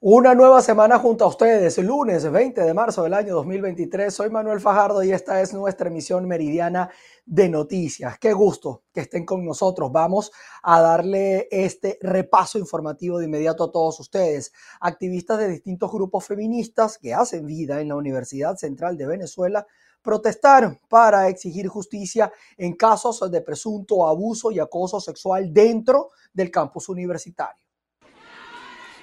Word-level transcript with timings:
Una 0.00 0.32
nueva 0.32 0.62
semana 0.62 0.96
junto 1.00 1.24
a 1.24 1.26
ustedes, 1.26 1.76
lunes 1.78 2.30
20 2.30 2.60
de 2.60 2.72
marzo 2.72 3.02
del 3.02 3.14
año 3.14 3.34
2023. 3.34 4.14
Soy 4.14 4.30
Manuel 4.30 4.60
Fajardo 4.60 5.02
y 5.02 5.10
esta 5.10 5.42
es 5.42 5.52
nuestra 5.52 5.88
emisión 5.88 6.28
meridiana 6.28 6.88
de 7.26 7.48
noticias. 7.48 8.16
Qué 8.20 8.32
gusto 8.32 8.84
que 8.94 9.00
estén 9.00 9.26
con 9.26 9.44
nosotros. 9.44 9.90
Vamos 9.90 10.30
a 10.62 10.80
darle 10.80 11.48
este 11.50 11.98
repaso 12.00 12.60
informativo 12.60 13.18
de 13.18 13.24
inmediato 13.24 13.64
a 13.64 13.72
todos 13.72 13.98
ustedes. 13.98 14.52
Activistas 14.78 15.38
de 15.38 15.48
distintos 15.48 15.90
grupos 15.90 16.24
feministas 16.24 16.96
que 16.96 17.12
hacen 17.12 17.44
vida 17.44 17.80
en 17.80 17.88
la 17.88 17.96
Universidad 17.96 18.54
Central 18.54 18.96
de 18.96 19.08
Venezuela 19.08 19.66
protestaron 20.00 20.78
para 20.88 21.26
exigir 21.26 21.66
justicia 21.66 22.32
en 22.56 22.76
casos 22.76 23.28
de 23.28 23.40
presunto 23.40 24.06
abuso 24.06 24.52
y 24.52 24.60
acoso 24.60 25.00
sexual 25.00 25.52
dentro 25.52 26.10
del 26.32 26.52
campus 26.52 26.88
universitario. 26.88 27.67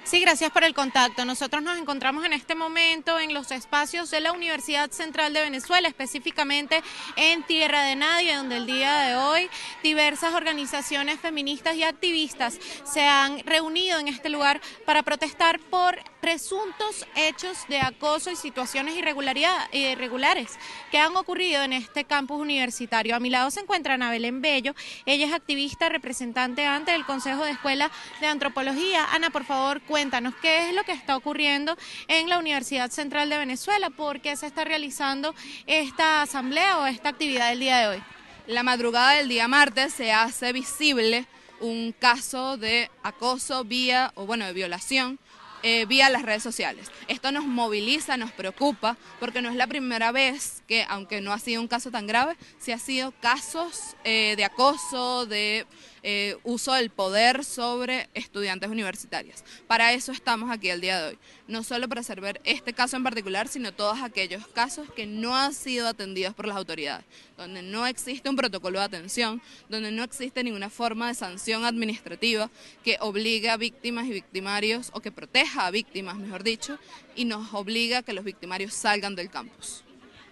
Sí, 0.06 0.20
gracias 0.20 0.52
por 0.52 0.62
el 0.62 0.72
contacto. 0.72 1.24
Nosotros 1.24 1.64
nos 1.64 1.76
encontramos 1.78 2.24
en 2.24 2.32
este 2.32 2.54
momento 2.54 3.18
en 3.18 3.34
los 3.34 3.50
espacios 3.50 4.08
de 4.08 4.20
la 4.20 4.30
Universidad 4.30 4.88
Central 4.92 5.32
de 5.32 5.40
Venezuela, 5.40 5.88
específicamente 5.88 6.80
en 7.16 7.42
Tierra 7.42 7.82
de 7.82 7.96
Nadie, 7.96 8.36
donde 8.36 8.58
el 8.58 8.66
día 8.66 9.00
de 9.00 9.16
hoy 9.16 9.50
diversas 9.82 10.32
organizaciones 10.32 11.18
feministas 11.18 11.74
y 11.74 11.82
activistas 11.82 12.56
se 12.84 13.02
han 13.02 13.40
reunido 13.40 13.98
en 13.98 14.06
este 14.06 14.28
lugar 14.28 14.60
para 14.84 15.02
protestar 15.02 15.58
por 15.58 15.98
presuntos 16.26 17.06
hechos 17.14 17.56
de 17.68 17.78
acoso 17.78 18.32
y 18.32 18.34
situaciones 18.34 18.96
irregulares 18.96 20.50
que 20.90 20.98
han 20.98 21.16
ocurrido 21.16 21.62
en 21.62 21.72
este 21.72 22.02
campus 22.02 22.40
universitario. 22.40 23.14
A 23.14 23.20
mi 23.20 23.30
lado 23.30 23.48
se 23.52 23.60
encuentra 23.60 23.94
Ana 23.94 24.10
Belén 24.10 24.42
Bello. 24.42 24.74
Ella 25.04 25.26
es 25.26 25.32
activista 25.32 25.88
representante 25.88 26.66
ante 26.66 26.96
el 26.96 27.06
Consejo 27.06 27.44
de 27.44 27.52
Escuela 27.52 27.92
de 28.20 28.26
Antropología. 28.26 29.04
Ana, 29.12 29.30
por 29.30 29.44
favor, 29.44 29.80
cuéntanos 29.82 30.34
qué 30.42 30.68
es 30.68 30.74
lo 30.74 30.82
que 30.82 30.90
está 30.90 31.16
ocurriendo 31.16 31.78
en 32.08 32.28
la 32.28 32.40
Universidad 32.40 32.90
Central 32.90 33.30
de 33.30 33.38
Venezuela, 33.38 33.90
por 33.90 34.20
qué 34.20 34.34
se 34.34 34.48
está 34.48 34.64
realizando 34.64 35.32
esta 35.68 36.22
asamblea 36.22 36.78
o 36.78 36.86
esta 36.86 37.10
actividad 37.10 37.50
del 37.50 37.60
día 37.60 37.78
de 37.78 37.86
hoy. 37.86 38.02
La 38.48 38.64
madrugada 38.64 39.12
del 39.12 39.28
día 39.28 39.46
martes 39.46 39.94
se 39.94 40.10
hace 40.10 40.52
visible 40.52 41.24
un 41.60 41.94
caso 41.96 42.56
de 42.56 42.90
acoso 43.04 43.62
vía 43.62 44.10
o 44.16 44.26
bueno 44.26 44.44
de 44.44 44.52
violación 44.52 45.20
eh, 45.68 45.84
vía 45.84 46.08
las 46.10 46.22
redes 46.22 46.44
sociales. 46.44 46.92
Esto 47.08 47.32
nos 47.32 47.44
moviliza, 47.44 48.16
nos 48.16 48.30
preocupa, 48.30 48.96
porque 49.18 49.42
no 49.42 49.48
es 49.48 49.56
la 49.56 49.66
primera 49.66 50.12
vez 50.12 50.62
que, 50.68 50.86
aunque 50.88 51.20
no 51.20 51.32
ha 51.32 51.40
sido 51.40 51.60
un 51.60 51.66
caso 51.66 51.90
tan 51.90 52.06
grave, 52.06 52.36
sí 52.60 52.70
ha 52.70 52.78
sido 52.78 53.10
casos 53.20 53.96
eh, 54.04 54.34
de 54.36 54.44
acoso, 54.44 55.26
de 55.26 55.66
eh, 56.08 56.36
uso 56.44 56.72
del 56.72 56.90
poder 56.90 57.44
sobre 57.44 58.08
estudiantes 58.14 58.70
universitarias. 58.70 59.42
Para 59.66 59.92
eso 59.92 60.12
estamos 60.12 60.52
aquí 60.52 60.68
el 60.68 60.80
día 60.80 61.00
de 61.00 61.08
hoy, 61.08 61.18
no 61.48 61.64
solo 61.64 61.88
para 61.88 62.02
resolver 62.02 62.40
este 62.44 62.72
caso 62.72 62.96
en 62.96 63.02
particular, 63.02 63.48
sino 63.48 63.72
todos 63.72 64.00
aquellos 64.00 64.46
casos 64.46 64.88
que 64.92 65.04
no 65.04 65.36
han 65.36 65.52
sido 65.52 65.88
atendidos 65.88 66.32
por 66.32 66.46
las 66.46 66.56
autoridades, 66.56 67.04
donde 67.36 67.60
no 67.60 67.88
existe 67.88 68.30
un 68.30 68.36
protocolo 68.36 68.78
de 68.78 68.84
atención, 68.84 69.42
donde 69.68 69.90
no 69.90 70.04
existe 70.04 70.44
ninguna 70.44 70.70
forma 70.70 71.08
de 71.08 71.14
sanción 71.14 71.64
administrativa 71.64 72.52
que 72.84 72.98
obligue 73.00 73.50
a 73.50 73.56
víctimas 73.56 74.06
y 74.06 74.10
victimarios, 74.10 74.90
o 74.92 75.00
que 75.00 75.10
proteja 75.10 75.66
a 75.66 75.72
víctimas, 75.72 76.18
mejor 76.18 76.44
dicho, 76.44 76.78
y 77.16 77.24
nos 77.24 77.52
obliga 77.52 77.98
a 77.98 78.02
que 78.04 78.12
los 78.12 78.24
victimarios 78.24 78.74
salgan 78.74 79.16
del 79.16 79.28
campus. 79.28 79.82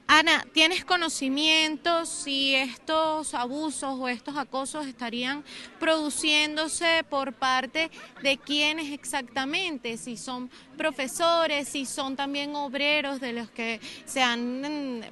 Ana, 0.06 0.44
¿tienes 0.52 0.84
conocimiento 0.84 2.04
si 2.04 2.54
estos 2.54 3.32
abusos 3.32 3.98
o 3.98 4.06
estos 4.06 4.36
acosos 4.36 4.86
estarían 4.86 5.42
produciéndose 5.80 7.04
por 7.08 7.32
parte 7.32 7.90
de 8.22 8.36
quiénes 8.36 8.92
exactamente? 8.92 9.96
Si 9.96 10.18
son 10.18 10.50
profesores, 10.76 11.68
si 11.68 11.86
son 11.86 12.16
también 12.16 12.54
obreros 12.54 13.18
de 13.18 13.32
los 13.32 13.50
que 13.50 13.80
se 14.04 14.22
han 14.22 14.60
mm, 14.60 15.02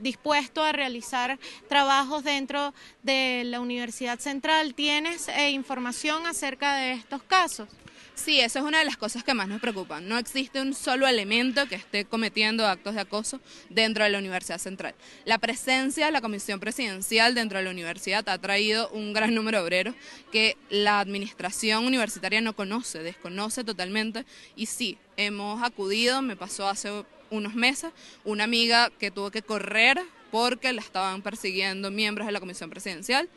dispuesto 0.00 0.62
a 0.62 0.72
realizar 0.72 1.38
trabajos 1.66 2.22
dentro 2.22 2.74
de 3.02 3.42
la 3.46 3.60
Universidad 3.60 4.18
Central. 4.18 4.74
¿Tienes 4.74 5.28
eh, 5.28 5.50
información 5.50 6.26
acerca 6.26 6.76
de 6.76 6.92
estos 6.92 7.22
casos? 7.22 7.68
Sí, 8.16 8.40
eso 8.40 8.58
es 8.58 8.64
una 8.64 8.78
de 8.78 8.86
las 8.86 8.96
cosas 8.96 9.22
que 9.22 9.34
más 9.34 9.46
nos 9.46 9.60
preocupan. 9.60 10.08
No 10.08 10.16
existe 10.16 10.60
un 10.60 10.72
solo 10.72 11.06
elemento 11.06 11.68
que 11.68 11.74
esté 11.74 12.06
cometiendo 12.06 12.66
actos 12.66 12.94
de 12.94 13.02
acoso 13.02 13.40
dentro 13.68 14.04
de 14.04 14.10
la 14.10 14.18
Universidad 14.18 14.58
Central. 14.58 14.94
La 15.26 15.38
presencia 15.38 16.06
de 16.06 16.12
la 16.12 16.22
Comisión 16.22 16.58
Presidencial 16.58 17.34
dentro 17.34 17.58
de 17.58 17.64
la 17.64 17.70
universidad 17.70 18.26
ha 18.28 18.38
traído 18.38 18.88
un 18.88 19.12
gran 19.12 19.34
número 19.34 19.58
de 19.58 19.64
obreros 19.64 19.94
que 20.32 20.56
la 20.70 20.98
administración 20.98 21.84
universitaria 21.84 22.40
no 22.40 22.56
conoce, 22.56 23.02
desconoce 23.02 23.64
totalmente. 23.64 24.24
Y 24.56 24.64
sí, 24.64 24.96
hemos 25.18 25.62
acudido, 25.62 26.22
me 26.22 26.36
pasó 26.36 26.68
hace 26.68 26.90
unos 27.28 27.54
meses, 27.54 27.92
una 28.24 28.44
amiga 28.44 28.90
que 28.98 29.10
tuvo 29.10 29.30
que 29.30 29.42
correr 29.42 30.00
porque 30.30 30.72
la 30.72 30.80
estaban 30.80 31.20
persiguiendo 31.20 31.90
miembros 31.90 32.26
de 32.26 32.32
la 32.32 32.40
Comisión 32.40 32.70
Presidencial 32.70 33.28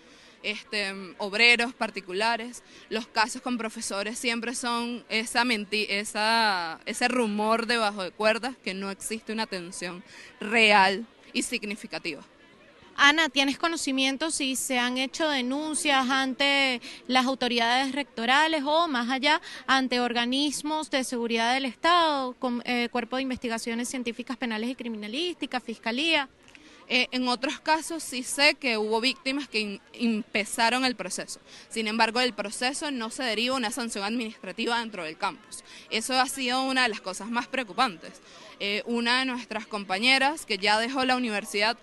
este, 0.43 0.93
obreros 1.17 1.73
particulares. 1.73 2.63
Los 2.89 3.07
casos 3.07 3.41
con 3.41 3.57
profesores 3.57 4.17
siempre 4.17 4.55
son 4.55 5.03
esa, 5.09 5.43
esa 5.89 6.79
ese 6.85 7.07
rumor 7.07 7.65
debajo 7.65 8.03
de 8.03 8.11
cuerdas 8.11 8.55
que 8.63 8.73
no 8.73 8.91
existe 8.91 9.33
una 9.33 9.43
atención 9.43 10.03
real 10.39 11.05
y 11.33 11.43
significativa. 11.43 12.21
Ana, 13.01 13.29
¿tienes 13.29 13.57
conocimiento 13.57 14.29
si 14.29 14.57
se 14.57 14.77
han 14.77 14.97
hecho 14.97 15.29
denuncias 15.29 16.09
ante 16.09 16.81
las 17.07 17.25
autoridades 17.27 17.93
rectorales 17.93 18.63
o 18.65 18.89
más 18.89 19.09
allá 19.09 19.39
ante 19.67 20.01
organismos 20.01 20.89
de 20.89 21.05
seguridad 21.05 21.53
del 21.53 21.63
Estado, 21.63 22.35
eh, 22.65 22.89
Cuerpo 22.91 23.15
de 23.15 23.21
Investigaciones 23.21 23.87
Científicas 23.87 24.35
Penales 24.35 24.69
y 24.69 24.75
Criminalísticas, 24.75 25.63
Fiscalía? 25.63 26.27
Eh, 26.91 27.07
en 27.11 27.27
otros 27.27 27.59
casos 27.59 28.01
sí 28.01 28.23
sé 28.23 28.55
que 28.55 28.79
hubo 28.79 28.99
víctimas 28.99 29.47
que 29.47 29.79
empezaron 29.93 30.83
el 30.85 30.95
proceso. 30.95 31.39
Sin 31.69 31.87
embargo, 31.87 32.19
el 32.19 32.33
proceso 32.33 32.89
no 32.89 33.11
se 33.11 33.21
deriva 33.23 33.55
una 33.55 33.69
sanción 33.69 34.03
administrativa 34.03 34.79
dentro 34.79 35.03
del 35.03 35.15
campus. 35.15 35.63
Eso 35.91 36.19
ha 36.19 36.27
sido 36.27 36.63
una 36.63 36.83
de 36.83 36.89
las 36.89 37.01
cosas 37.01 37.29
más 37.29 37.47
preocupantes. 37.47 38.13
Eh, 38.59 38.81
una 38.87 39.19
de 39.19 39.25
nuestras 39.25 39.67
compañeras 39.67 40.47
que 40.47 40.57
ya 40.57 40.79
dejó 40.79 41.05
la 41.05 41.15
universidad 41.15 41.77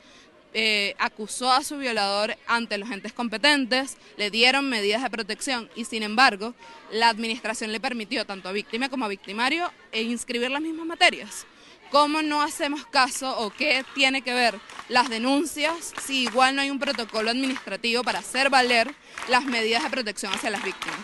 eh, 0.59 0.95
acusó 0.99 1.53
a 1.53 1.63
su 1.63 1.77
violador 1.77 2.37
ante 2.47 2.79
los 2.79 2.91
entes 2.91 3.13
competentes, 3.13 3.99
le 4.17 4.31
dieron 4.31 4.69
medidas 4.69 5.03
de 5.03 5.11
protección 5.11 5.69
y 5.77 5.85
sin 5.85 6.03
embargo 6.03 6.55
la 6.91 7.11
administración 7.11 7.73
le 7.73 7.79
permitió 7.79 8.25
tanto 8.25 8.49
a 8.49 8.53
víctima 8.53 8.89
como 8.89 9.05
a 9.05 9.09
victimario 9.09 9.71
inscribir 9.93 10.51
las 10.51 10.63
mismas 10.63 10.87
materias. 10.87 11.47
¿Cómo 11.91 12.23
no 12.23 12.43
hacemos 12.43 12.85
caso 12.87 13.39
o 13.39 13.51
qué 13.51 13.85
tiene 13.95 14.23
que 14.23 14.35
ver 14.35 14.59
las 14.89 15.09
denuncias 15.09 15.93
si 16.05 16.25
igual 16.25 16.55
no 16.55 16.63
hay 16.63 16.71
un 16.71 16.79
protocolo 16.79 17.31
administrativo 17.31 18.03
para 18.03 18.19
hacer 18.19 18.51
valer 18.51 18.95
las 19.29 19.45
medidas 19.45 19.83
de 19.85 19.91
protección 19.91 20.33
hacia 20.33 20.51
las 20.51 20.63
víctimas? 20.63 20.99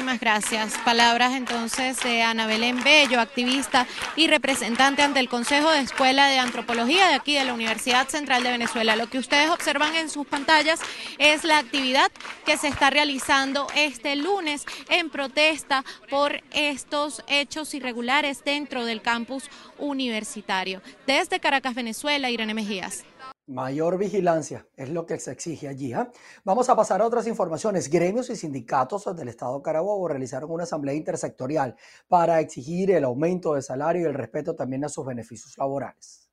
Muchísimas 0.00 0.20
gracias. 0.20 0.78
Palabras 0.82 1.34
entonces 1.34 2.00
de 2.00 2.22
Ana 2.22 2.46
Belén 2.46 2.82
Bello, 2.82 3.20
activista 3.20 3.86
y 4.16 4.28
representante 4.28 5.02
ante 5.02 5.20
el 5.20 5.28
Consejo 5.28 5.70
de 5.70 5.80
Escuela 5.80 6.26
de 6.28 6.38
Antropología 6.38 7.08
de 7.08 7.14
aquí 7.16 7.34
de 7.34 7.44
la 7.44 7.52
Universidad 7.52 8.08
Central 8.08 8.42
de 8.42 8.50
Venezuela. 8.50 8.96
Lo 8.96 9.10
que 9.10 9.18
ustedes 9.18 9.50
observan 9.50 9.94
en 9.96 10.08
sus 10.08 10.26
pantallas 10.26 10.80
es 11.18 11.44
la 11.44 11.58
actividad 11.58 12.10
que 12.46 12.56
se 12.56 12.68
está 12.68 12.88
realizando 12.88 13.66
este 13.76 14.16
lunes 14.16 14.64
en 14.88 15.10
protesta 15.10 15.84
por 16.08 16.42
estos 16.50 17.22
hechos 17.28 17.74
irregulares 17.74 18.42
dentro 18.42 18.86
del 18.86 19.02
campus 19.02 19.50
universitario. 19.76 20.80
Desde 21.06 21.40
Caracas, 21.40 21.74
Venezuela, 21.74 22.30
Irene 22.30 22.54
Mejías. 22.54 23.04
Mayor 23.50 23.98
vigilancia 23.98 24.68
es 24.76 24.90
lo 24.90 25.06
que 25.06 25.18
se 25.18 25.32
exige 25.32 25.66
allí. 25.66 25.92
¿ah? 25.92 26.08
Vamos 26.44 26.68
a 26.68 26.76
pasar 26.76 27.02
a 27.02 27.06
otras 27.06 27.26
informaciones. 27.26 27.90
Gremios 27.90 28.30
y 28.30 28.36
sindicatos 28.36 29.16
del 29.16 29.26
Estado 29.26 29.60
Carabobo 29.60 30.06
realizaron 30.06 30.52
una 30.52 30.62
asamblea 30.62 30.94
intersectorial 30.94 31.74
para 32.06 32.38
exigir 32.38 32.92
el 32.92 33.02
aumento 33.02 33.54
de 33.54 33.62
salario 33.62 34.02
y 34.02 34.04
el 34.04 34.14
respeto 34.14 34.54
también 34.54 34.84
a 34.84 34.88
sus 34.88 35.04
beneficios 35.04 35.58
laborales. 35.58 36.29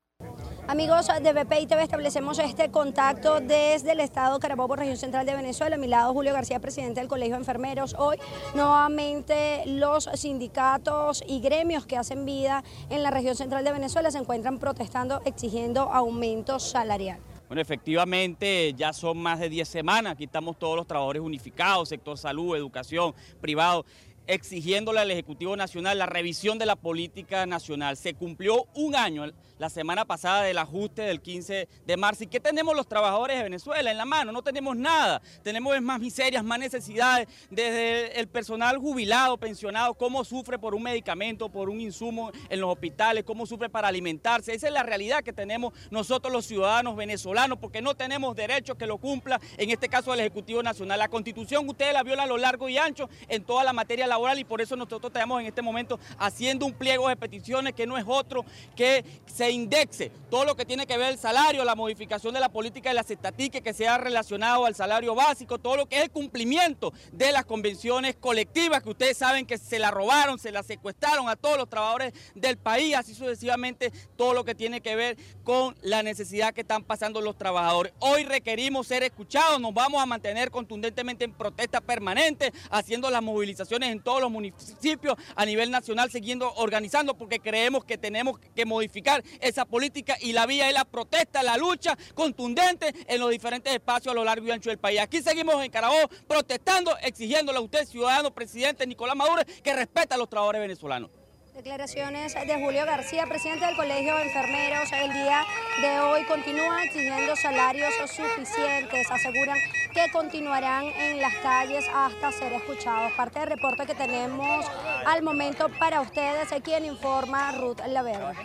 Amigos 0.69 1.08
de 1.22 1.31
BPI 1.31 1.66
TV, 1.66 1.84
establecemos 1.84 2.40
este 2.40 2.69
contacto 2.69 3.40
desde 3.40 3.94
el 3.94 4.02
Estado 4.02 4.38
Carabobo, 4.38 4.75
región 4.75 4.98
central 4.98 5.25
de 5.25 5.34
Venezuela. 5.34 5.78
A 5.78 5.80
mi 5.80 5.88
lado, 5.88 6.12
Julio 6.12 6.34
García, 6.34 6.60
presidente 6.60 7.00
del 7.00 7.08
Colegio 7.08 7.36
de 7.36 7.40
Enfermeros. 7.40 7.96
Hoy, 7.98 8.18
nuevamente, 8.54 9.64
los 9.66 10.10
sindicatos 10.16 11.24
y 11.25 11.40
gremios 11.40 11.86
que 11.86 11.96
hacen 11.96 12.25
vida 12.25 12.66
en 12.90 13.02
la 13.02 13.12
región 13.12 13.38
central 13.38 13.64
de 13.64 13.72
Venezuela 13.72 14.12
se 14.12 14.18
encuentran 14.18 14.60
protestando, 14.60 15.22
exigiendo 15.24 15.84
aumento 15.84 16.60
salarial. 16.60 17.22
Bueno, 17.48 17.62
efectivamente, 17.62 18.74
ya 18.74 18.92
son 18.92 19.20
más 19.20 19.40
de 19.40 19.48
10 19.48 19.70
semanas, 19.70 20.13
aquí 20.13 20.25
estamos 20.25 20.60
todos 20.60 20.75
los 20.75 20.86
trabajadores 20.86 21.22
unificados, 21.22 21.88
sector 21.88 22.18
salud, 22.18 22.58
educación, 22.58 23.16
privado 23.40 23.86
exigiéndole 24.28 25.00
al 25.00 25.10
Ejecutivo 25.10 25.56
Nacional 25.56 25.98
la 25.98 26.06
revisión 26.06 26.60
de 26.60 26.66
la 26.66 26.75
política 26.75 27.46
nacional. 27.46 27.96
Se 27.96 28.13
cumplió 28.13 28.66
un 28.75 28.96
año 28.96 29.24
la 29.57 29.69
semana 29.69 30.06
pasada 30.06 30.44
del 30.44 30.57
ajuste 30.57 31.01
del 31.04 31.21
15 31.21 31.68
de 31.86 31.98
marzo. 31.98 32.24
¿Y 32.24 32.27
qué 32.27 32.39
tenemos 32.39 32.75
los 32.75 32.88
trabajadores 32.88 33.38
de 33.38 33.44
Venezuela 33.44 33.89
en 33.92 33.98
la 33.98 34.06
mano? 34.06 34.31
No 34.31 34.42
tenemos 34.42 34.75
nada. 34.75 35.21
Tenemos 35.44 35.80
más 35.81 36.00
miserias, 36.00 36.44
más 36.44 36.59
necesidades. 36.59 37.27
Desde 37.50 38.19
el 38.19 38.27
personal 38.27 38.77
jubilado, 38.77 39.38
pensionado, 39.38 39.94
cómo 39.95 40.24
sufre 40.24 40.59
por 40.59 40.75
un 40.75 40.83
medicamento, 40.83 41.50
por 41.50 41.69
un 41.69 41.81
insumo 41.81 42.31
en 42.50 42.62
los 42.62 42.71
hospitales, 42.71 43.24
cómo 43.24 43.45
sufre 43.45 43.69
para 43.69 43.88
alimentarse. 43.88 44.54
Esa 44.54 44.68
es 44.68 44.74
la 44.74 44.83
realidad 44.83 45.24
que 45.24 45.33
tenemos 45.33 45.74
nosotros 45.92 46.31
los 46.31 46.45
ciudadanos 46.45 46.95
venezolanos, 46.95 47.57
porque 47.60 47.81
no 47.81 47.95
tenemos 47.95 48.36
derecho 48.36 48.75
que 48.75 48.86
lo 48.86 48.98
cumpla, 48.98 49.39
en 49.57 49.69
este 49.69 49.89
caso 49.89 50.13
el 50.13 50.19
Ejecutivo 50.19 50.63
Nacional. 50.63 51.00
La 51.00 51.10
Constitución 51.10 51.68
ustedes 51.68 51.94
la 51.94 52.03
violan 52.03 52.25
a 52.25 52.27
lo 52.27 52.38
largo 52.38 52.69
y 52.69 52.77
ancho 52.77 53.10
en 53.27 53.44
toda 53.44 53.63
la 53.63 53.74
materia 53.74 54.07
laboral 54.07 54.39
y 54.39 54.44
por 54.44 54.62
eso 54.62 54.75
nosotros 54.75 55.12
estamos 55.13 55.42
en 55.42 55.48
este 55.48 55.62
momento 55.62 56.00
haciendo 56.18 56.65
un 56.65 56.74
pliego 56.74 57.10
de 57.10 57.15
peticiones 57.15 57.74
que 57.74 57.88
no 57.88 57.98
es 57.98 58.06
otro 58.07 58.45
que 58.75 59.03
se 59.25 59.47
indexe 59.52 60.12
todo 60.30 60.46
lo 60.46 60.56
que 60.56 60.66
tiene 60.66 60.86
que 60.86 60.98
ver 60.98 61.12
el 61.12 61.18
salario, 61.18 61.64
la 61.64 61.76
modificación 61.76 62.34
de 62.34 62.40
la 62.40 62.50
política 62.50 62.90
de 62.90 62.96
la 62.96 63.04
cestatique 63.04 63.62
que 63.62 63.74
sea 63.74 63.98
relacionado 63.98 64.66
al 64.66 64.76
salario 64.76 65.16
básico, 65.16 65.58
todo 65.58 65.78
lo 65.78 65.86
que 65.86 65.98
es 65.98 66.04
el 66.04 66.12
cumplimiento 66.12 66.94
de 67.12 67.32
las 67.32 67.46
convenciones 67.46 68.16
colectivas 68.16 68.84
que 68.84 68.90
ustedes 68.90 69.18
saben 69.18 69.46
que 69.46 69.58
se 69.58 69.80
la 69.80 69.92
robaron, 69.92 70.40
se 70.40 70.52
la 70.52 70.64
secuestraron 70.64 71.30
a 71.30 71.36
todos 71.36 71.58
los 71.58 71.70
trabajadores 71.70 72.14
del 72.36 72.58
país, 72.58 72.96
así 72.96 73.14
sucesivamente 73.14 73.92
todo 74.16 74.34
lo 74.34 74.44
que 74.44 74.56
tiene 74.56 74.82
que 74.82 74.96
ver 74.96 75.18
con 75.44 75.76
la 75.82 76.04
necesidad 76.04 76.54
que 76.54 76.62
están 76.62 76.84
pasando 76.84 77.22
los 77.22 77.38
trabajadores. 77.38 77.94
Hoy 78.00 78.24
requerimos 78.24 78.88
ser 78.88 79.04
escuchados, 79.04 79.60
nos 79.60 79.74
vamos 79.74 80.02
a 80.02 80.06
mantener 80.06 80.52
contundentemente 80.52 81.24
en 81.24 81.32
protesta 81.32 81.82
permanente, 81.82 82.52
haciendo 82.70 83.10
las 83.10 83.22
movilizaciones 83.22 83.92
en 83.92 84.02
todos 84.02 84.22
los 84.22 84.32
municipios 84.32 85.16
a 85.36 85.46
nivel 85.46 85.72
nacional, 85.72 86.12
siguiendo 86.12 86.54
organizando, 86.56 87.16
porque 87.16 87.40
creemos 87.40 87.86
que 87.86 87.98
tenemos 87.98 88.40
que 88.56 88.66
modificar 88.66 89.24
esa 89.42 89.66
política 89.66 90.18
y 90.19 90.34
la 90.34 90.45
vía 90.45 90.68
es 90.68 90.74
la 90.74 90.86
protesta, 90.86 91.44
la 91.44 91.57
lucha 91.57 91.98
contundente 92.13 92.94
en 93.07 93.19
los 93.19 93.30
diferentes 93.30 93.74
espacios 93.74 94.12
a 94.12 94.16
lo 94.16 94.24
largo 94.24 94.48
y 94.48 94.51
ancho 94.51 94.69
del 94.69 94.80
país. 94.80 95.00
Aquí 95.00 95.22
seguimos 95.22 95.63
en 95.63 95.72
Carabobo 95.72 96.10
protestando, 96.28 96.98
exigiéndole 97.01 97.57
a 97.57 97.62
usted, 97.62 97.86
ciudadano 97.86 98.34
presidente 98.34 98.86
Nicolás 98.86 99.16
Maduro, 99.16 99.42
que 99.63 99.74
respeta 99.74 100.16
a 100.16 100.18
los 100.18 100.30
trabajadores 100.30 100.62
venezolanos. 100.62 101.10
Declaraciones 101.57 102.36
de 102.36 102.54
Julio 102.63 102.86
García, 102.86 103.25
presidente 103.25 103.66
del 103.66 103.75
Colegio 103.75 104.16
de 104.16 104.25
Enfermeros. 104.25 104.92
El 104.92 105.12
día 105.12 105.44
de 105.81 106.00
hoy 106.01 106.24
continúa 106.25 106.84
exigiendo 106.84 107.36
salarios 107.36 107.95
suficientes. 107.95 109.10
Aseguran 109.10 109.57
que 109.92 110.12
continuarán 110.12 110.86
en 110.86 111.19
las 111.19 111.34
calles 111.38 111.84
hasta 111.92 112.31
ser 112.31 112.54
escuchados. 112.54 113.12
Parte 113.13 113.39
del 113.39 113.50
reporte 113.50 113.88
que 113.88 113.95
tenemos 113.95 114.68
al 115.07 115.24
momento 115.24 115.68
para 115.80 116.01
ustedes, 116.01 116.48
quien 116.63 116.86
informa 116.86 117.51
Ruth 117.54 117.80
Laverde. 117.88 118.36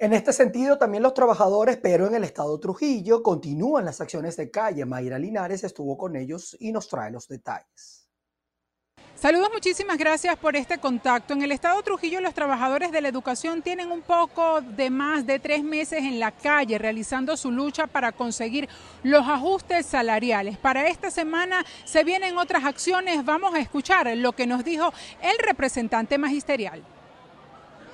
En 0.00 0.12
este 0.12 0.32
sentido, 0.32 0.78
también 0.78 1.02
los 1.02 1.12
trabajadores, 1.12 1.76
pero 1.76 2.06
en 2.06 2.14
el 2.14 2.22
estado 2.22 2.60
Trujillo, 2.60 3.20
continúan 3.20 3.84
las 3.84 4.00
acciones 4.00 4.36
de 4.36 4.48
calle. 4.48 4.84
Mayra 4.84 5.18
Linares 5.18 5.64
estuvo 5.64 5.98
con 5.98 6.14
ellos 6.14 6.56
y 6.60 6.70
nos 6.70 6.86
trae 6.86 7.10
los 7.10 7.26
detalles. 7.26 8.08
Saludos, 9.16 9.48
muchísimas 9.52 9.98
gracias 9.98 10.36
por 10.36 10.54
este 10.54 10.78
contacto. 10.78 11.34
En 11.34 11.42
el 11.42 11.50
estado 11.50 11.82
Trujillo, 11.82 12.20
los 12.20 12.32
trabajadores 12.32 12.92
de 12.92 13.00
la 13.00 13.08
educación 13.08 13.60
tienen 13.62 13.90
un 13.90 14.02
poco 14.02 14.60
de 14.60 14.90
más 14.90 15.26
de 15.26 15.40
tres 15.40 15.64
meses 15.64 15.98
en 16.04 16.20
la 16.20 16.30
calle 16.30 16.78
realizando 16.78 17.36
su 17.36 17.50
lucha 17.50 17.88
para 17.88 18.12
conseguir 18.12 18.68
los 19.02 19.26
ajustes 19.26 19.84
salariales. 19.86 20.58
Para 20.58 20.86
esta 20.86 21.10
semana 21.10 21.66
se 21.84 22.04
vienen 22.04 22.38
otras 22.38 22.64
acciones. 22.64 23.24
Vamos 23.24 23.52
a 23.56 23.58
escuchar 23.58 24.16
lo 24.16 24.30
que 24.30 24.46
nos 24.46 24.62
dijo 24.64 24.92
el 25.20 25.36
representante 25.44 26.16
magisterial. 26.18 26.84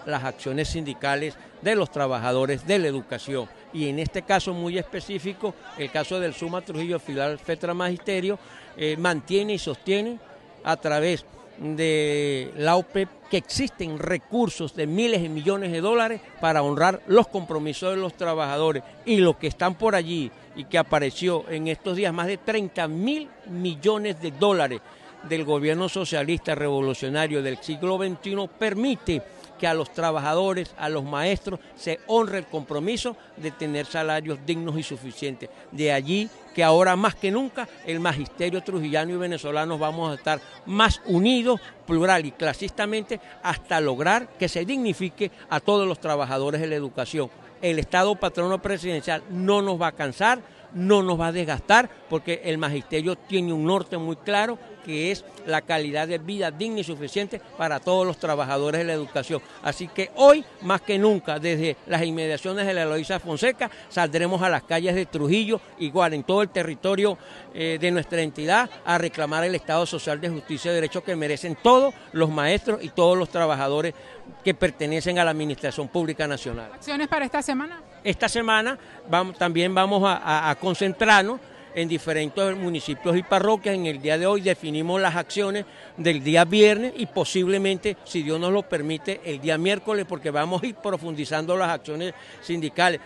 Las 0.06 0.24
acciones 0.24 0.68
sindicales 0.68 1.34
de 1.62 1.74
los 1.74 1.90
trabajadores 1.90 2.66
de 2.66 2.78
la 2.78 2.88
educación. 2.88 3.48
Y 3.72 3.88
en 3.88 3.98
este 3.98 4.22
caso 4.22 4.52
muy 4.52 4.78
específico, 4.78 5.54
el 5.78 5.90
caso 5.90 6.20
del 6.20 6.34
Suma 6.34 6.60
Trujillo 6.60 6.98
Filial 6.98 7.38
Fetra 7.38 7.74
Magisterio, 7.74 8.38
eh, 8.76 8.96
mantiene 8.96 9.54
y 9.54 9.58
sostiene 9.58 10.18
a 10.62 10.76
través 10.76 11.24
de 11.58 12.52
la 12.56 12.76
OPEP 12.76 13.08
que 13.30 13.36
existen 13.36 13.98
recursos 13.98 14.74
de 14.74 14.86
miles 14.86 15.22
de 15.22 15.28
millones 15.28 15.72
de 15.72 15.80
dólares 15.80 16.20
para 16.40 16.62
honrar 16.62 17.02
los 17.06 17.28
compromisos 17.28 17.94
de 17.94 18.00
los 18.00 18.14
trabajadores. 18.14 18.82
Y 19.04 19.16
lo 19.18 19.38
que 19.38 19.46
están 19.46 19.74
por 19.74 19.94
allí 19.94 20.30
y 20.56 20.64
que 20.64 20.78
apareció 20.78 21.44
en 21.48 21.68
estos 21.68 21.96
días 21.96 22.12
más 22.12 22.26
de 22.26 22.38
30 22.38 22.88
mil 22.88 23.28
millones 23.46 24.20
de 24.20 24.30
dólares 24.32 24.80
del 25.28 25.44
gobierno 25.44 25.88
socialista 25.88 26.54
revolucionario 26.54 27.42
del 27.42 27.58
siglo 27.58 27.98
XXI 27.98 28.48
permite 28.58 29.22
que 29.64 29.68
a 29.68 29.72
los 29.72 29.94
trabajadores, 29.94 30.74
a 30.76 30.90
los 30.90 31.04
maestros, 31.04 31.58
se 31.74 31.98
honre 32.06 32.36
el 32.36 32.44
compromiso 32.44 33.16
de 33.38 33.50
tener 33.50 33.86
salarios 33.86 34.38
dignos 34.44 34.78
y 34.78 34.82
suficientes. 34.82 35.48
De 35.72 35.90
allí 35.90 36.28
que 36.54 36.62
ahora 36.62 36.96
más 36.96 37.14
que 37.14 37.30
nunca 37.30 37.66
el 37.86 37.98
magisterio 37.98 38.62
trujillano 38.62 39.14
y 39.14 39.16
venezolano 39.16 39.78
vamos 39.78 40.12
a 40.12 40.16
estar 40.16 40.38
más 40.66 41.00
unidos, 41.06 41.62
plural 41.86 42.26
y 42.26 42.32
clasistamente, 42.32 43.18
hasta 43.42 43.80
lograr 43.80 44.28
que 44.38 44.50
se 44.50 44.66
dignifique 44.66 45.30
a 45.48 45.60
todos 45.60 45.88
los 45.88 45.98
trabajadores 45.98 46.60
de 46.60 46.66
la 46.66 46.74
educación. 46.74 47.30
El 47.62 47.78
Estado 47.78 48.14
patrono 48.16 48.60
presidencial 48.60 49.22
no 49.30 49.62
nos 49.62 49.80
va 49.80 49.86
a 49.86 49.92
cansar, 49.92 50.42
no 50.74 51.02
nos 51.02 51.18
va 51.18 51.28
a 51.28 51.32
desgastar, 51.32 51.88
porque 52.10 52.42
el 52.44 52.58
magisterio 52.58 53.16
tiene 53.16 53.54
un 53.54 53.64
norte 53.64 53.96
muy 53.96 54.16
claro 54.16 54.58
que 54.84 55.10
es 55.10 55.24
la 55.46 55.62
calidad 55.62 56.06
de 56.06 56.18
vida 56.18 56.50
digna 56.50 56.80
y 56.80 56.84
suficiente 56.84 57.40
para 57.56 57.80
todos 57.80 58.06
los 58.06 58.18
trabajadores 58.18 58.80
de 58.80 58.84
la 58.84 58.92
educación. 58.92 59.42
Así 59.62 59.88
que 59.88 60.10
hoy, 60.16 60.44
más 60.62 60.82
que 60.82 60.98
nunca, 60.98 61.38
desde 61.38 61.76
las 61.86 62.02
inmediaciones 62.02 62.66
de 62.66 62.74
la 62.74 62.82
Eloísa 62.82 63.18
Fonseca, 63.18 63.70
saldremos 63.88 64.42
a 64.42 64.48
las 64.48 64.62
calles 64.62 64.94
de 64.94 65.06
Trujillo, 65.06 65.60
igual 65.78 66.14
en 66.14 66.22
todo 66.22 66.42
el 66.42 66.48
territorio 66.50 67.18
eh, 67.54 67.78
de 67.80 67.90
nuestra 67.90 68.22
entidad, 68.22 68.70
a 68.84 68.98
reclamar 68.98 69.44
el 69.44 69.54
Estado 69.54 69.86
Social 69.86 70.20
de 70.20 70.28
Justicia 70.28 70.70
y 70.70 70.74
Derecho 70.74 71.02
que 71.02 71.16
merecen 71.16 71.56
todos 71.62 71.94
los 72.12 72.30
maestros 72.30 72.82
y 72.82 72.90
todos 72.90 73.16
los 73.16 73.28
trabajadores 73.28 73.94
que 74.42 74.54
pertenecen 74.54 75.18
a 75.18 75.24
la 75.24 75.30
Administración 75.30 75.88
Pública 75.88 76.26
Nacional. 76.26 76.70
¿Acciones 76.74 77.08
para 77.08 77.24
esta 77.24 77.42
semana? 77.42 77.82
Esta 78.02 78.28
semana 78.28 78.78
vamos, 79.08 79.36
también 79.38 79.74
vamos 79.74 80.02
a 80.04 80.56
concentrarnos 80.60 81.40
en 81.74 81.88
diferentes 81.88 82.56
municipios 82.56 83.16
y 83.16 83.22
parroquias. 83.22 83.74
En 83.74 83.86
el 83.86 84.00
día 84.00 84.18
de 84.18 84.26
hoy 84.26 84.40
definimos 84.40 85.00
las 85.00 85.16
acciones 85.16 85.64
del 85.96 86.22
día 86.22 86.44
viernes 86.44 86.92
y 86.96 87.06
posiblemente, 87.06 87.96
si 88.04 88.22
Dios 88.22 88.40
nos 88.40 88.52
lo 88.52 88.62
permite, 88.62 89.20
el 89.24 89.40
día 89.40 89.58
miércoles, 89.58 90.06
porque 90.08 90.30
vamos 90.30 90.62
a 90.62 90.66
ir 90.66 90.74
profundizando 90.76 91.56
las 91.56 91.70
acciones 91.70 92.14
sindicales. 92.40 93.00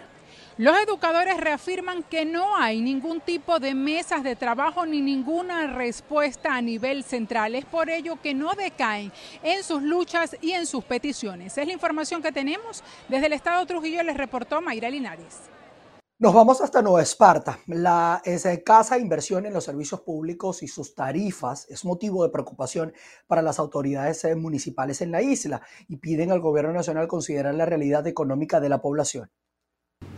Los 0.59 0.77
educadores 0.81 1.37
reafirman 1.37 2.03
que 2.03 2.25
no 2.25 2.57
hay 2.57 2.81
ningún 2.81 3.21
tipo 3.21 3.61
de 3.61 3.75
mesas 3.75 4.25
de 4.25 4.35
trabajo 4.35 4.85
ni 4.85 5.01
ninguna 5.01 5.69
respuesta 5.69 6.53
a 6.53 6.61
nivel 6.61 7.05
central. 7.05 7.55
Es 7.55 7.65
por 7.65 7.89
ello 7.89 8.19
que 8.21 8.35
no 8.35 8.55
decaen 8.55 9.13
en 9.45 9.63
sus 9.63 9.81
luchas 9.81 10.37
y 10.41 10.51
en 10.51 10.67
sus 10.67 10.83
peticiones. 10.83 11.57
Es 11.57 11.65
la 11.65 11.73
información 11.73 12.21
que 12.21 12.33
tenemos. 12.33 12.83
Desde 13.09 13.27
el 13.27 13.35
Estado 13.35 13.65
Trujillo 13.67 14.03
les 14.03 14.17
reportó 14.17 14.61
Mayra 14.61 14.91
Linares. 14.91 15.49
Nos 16.21 16.35
vamos 16.35 16.61
hasta 16.61 16.83
Nueva 16.83 17.01
Esparta. 17.01 17.61
La 17.69 18.21
escasa 18.25 18.99
inversión 18.99 19.47
en 19.47 19.53
los 19.55 19.63
servicios 19.63 20.01
públicos 20.01 20.65
y 20.65 20.67
sus 20.67 20.97
tarifas 20.97 21.65
es 21.71 21.85
motivo 21.85 22.25
de 22.25 22.31
preocupación 22.31 22.93
para 23.29 23.41
las 23.41 23.61
autoridades 23.61 24.25
eh, 24.25 24.35
municipales 24.35 25.01
en 25.01 25.13
la 25.13 25.23
isla 25.23 25.63
y 25.87 25.99
piden 25.99 26.33
al 26.33 26.41
gobierno 26.41 26.73
nacional 26.73 27.07
considerar 27.07 27.55
la 27.55 27.67
realidad 27.67 28.05
económica 28.09 28.59
de 28.59 28.69
la 28.69 28.83
población. 28.83 29.31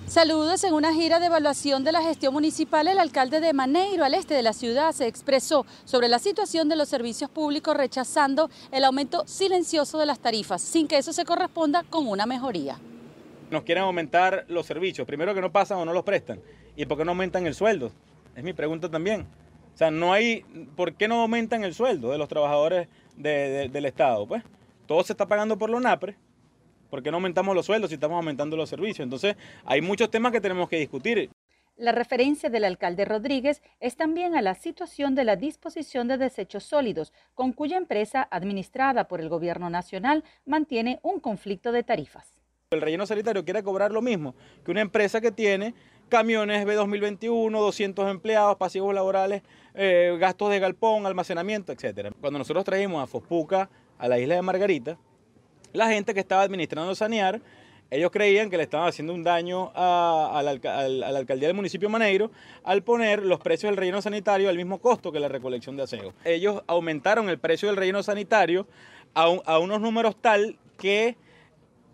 Saludos. 0.06 0.64
En 0.64 0.72
una 0.72 0.94
gira 0.94 1.20
de 1.20 1.26
evaluación 1.26 1.84
de 1.84 1.92
la 1.92 2.00
gestión 2.00 2.32
municipal, 2.32 2.88
el 2.88 2.98
alcalde 2.98 3.40
de 3.40 3.52
Maneiro, 3.52 4.02
al 4.02 4.14
este 4.14 4.32
de 4.32 4.42
la 4.42 4.54
ciudad, 4.54 4.92
se 4.92 5.06
expresó 5.06 5.66
sobre 5.84 6.08
la 6.08 6.18
situación 6.18 6.70
de 6.70 6.76
los 6.76 6.88
servicios 6.88 7.28
públicos, 7.28 7.76
rechazando 7.76 8.48
el 8.72 8.84
aumento 8.84 9.26
silencioso 9.26 9.98
de 9.98 10.06
las 10.06 10.20
tarifas, 10.20 10.62
sin 10.62 10.88
que 10.88 10.96
eso 10.96 11.12
se 11.12 11.26
corresponda 11.26 11.84
con 11.90 12.08
una 12.08 12.24
mejoría 12.24 12.80
nos 13.50 13.64
quieren 13.64 13.84
aumentar 13.84 14.44
los 14.48 14.66
servicios. 14.66 15.06
Primero 15.06 15.34
que 15.34 15.40
no 15.40 15.52
pasan 15.52 15.78
o 15.78 15.84
no 15.84 15.92
los 15.92 16.04
prestan. 16.04 16.40
¿Y 16.76 16.86
por 16.86 16.98
qué 16.98 17.04
no 17.04 17.10
aumentan 17.10 17.46
el 17.46 17.54
sueldo? 17.54 17.92
Es 18.36 18.44
mi 18.44 18.52
pregunta 18.52 18.88
también. 18.88 19.26
O 19.74 19.76
sea, 19.76 19.90
no 19.90 20.12
hay, 20.12 20.44
¿por 20.76 20.94
qué 20.94 21.08
no 21.08 21.20
aumentan 21.20 21.64
el 21.64 21.74
sueldo 21.74 22.10
de 22.12 22.18
los 22.18 22.28
trabajadores 22.28 22.88
del 23.16 23.84
Estado? 23.86 24.26
Pues 24.26 24.42
todo 24.86 25.02
se 25.02 25.12
está 25.12 25.26
pagando 25.26 25.58
por 25.58 25.70
los 25.70 25.80
NAPRE. 25.80 26.16
¿Por 26.90 27.02
qué 27.02 27.10
no 27.10 27.18
aumentamos 27.18 27.54
los 27.54 27.66
sueldos 27.66 27.90
si 27.90 27.94
estamos 27.94 28.16
aumentando 28.16 28.56
los 28.56 28.68
servicios? 28.68 29.04
Entonces, 29.04 29.36
hay 29.64 29.80
muchos 29.80 30.10
temas 30.10 30.32
que 30.32 30.40
tenemos 30.40 30.68
que 30.68 30.78
discutir. 30.78 31.30
La 31.76 31.92
referencia 31.92 32.50
del 32.50 32.64
alcalde 32.64 33.04
Rodríguez 33.04 33.62
es 33.78 33.96
también 33.96 34.34
a 34.34 34.42
la 34.42 34.54
situación 34.54 35.14
de 35.14 35.24
la 35.24 35.36
disposición 35.36 36.08
de 36.08 36.18
desechos 36.18 36.64
sólidos, 36.64 37.12
con 37.34 37.52
cuya 37.52 37.78
empresa, 37.78 38.26
administrada 38.30 39.08
por 39.08 39.20
el 39.20 39.28
Gobierno 39.28 39.70
Nacional, 39.70 40.24
mantiene 40.44 40.98
un 41.02 41.20
conflicto 41.20 41.72
de 41.72 41.84
tarifas. 41.84 42.39
El 42.72 42.82
relleno 42.82 43.04
sanitario 43.04 43.44
quiere 43.44 43.64
cobrar 43.64 43.90
lo 43.90 44.00
mismo 44.00 44.32
que 44.64 44.70
una 44.70 44.80
empresa 44.80 45.20
que 45.20 45.32
tiene 45.32 45.74
camiones 46.08 46.64
B2021, 46.64 47.50
200 47.50 48.08
empleados, 48.08 48.56
pasivos 48.58 48.94
laborales 48.94 49.42
eh, 49.74 50.16
gastos 50.20 50.50
de 50.50 50.60
galpón, 50.60 51.04
almacenamiento, 51.04 51.72
etc. 51.72 52.12
Cuando 52.20 52.38
nosotros 52.38 52.64
trajimos 52.64 53.02
a 53.02 53.08
Fospuca 53.08 53.68
a 53.98 54.06
la 54.06 54.20
isla 54.20 54.36
de 54.36 54.42
Margarita, 54.42 54.98
la 55.72 55.88
gente 55.88 56.14
que 56.14 56.20
estaba 56.20 56.42
administrando 56.42 56.94
Sanear 56.94 57.42
ellos 57.90 58.12
creían 58.12 58.50
que 58.50 58.56
le 58.56 58.62
estaban 58.62 58.86
haciendo 58.86 59.14
un 59.14 59.24
daño 59.24 59.72
a, 59.74 60.40
la, 60.44 61.18
alcaldía 61.18 61.48
del 61.48 61.56
municipio 61.56 61.90
Maneiro 61.90 62.30
al 62.62 62.84
poner 62.84 63.24
los 63.24 63.40
precios 63.40 63.70
del 63.70 63.78
relleno 63.78 64.00
sanitario 64.00 64.48
al 64.48 64.56
mismo 64.56 64.78
costo 64.78 65.10
que 65.10 65.18
la 65.18 65.26
recolección 65.26 65.76
de 65.76 65.82
aseo. 65.82 66.14
Ellos 66.24 66.62
aumentaron 66.68 67.28
el 67.28 67.40
precio 67.40 67.66
del 67.66 67.76
relleno 67.76 68.04
sanitario 68.04 68.68
a, 69.12 69.58
unos 69.58 69.80
números 69.80 70.14
tal 70.20 70.56
que 70.78 71.16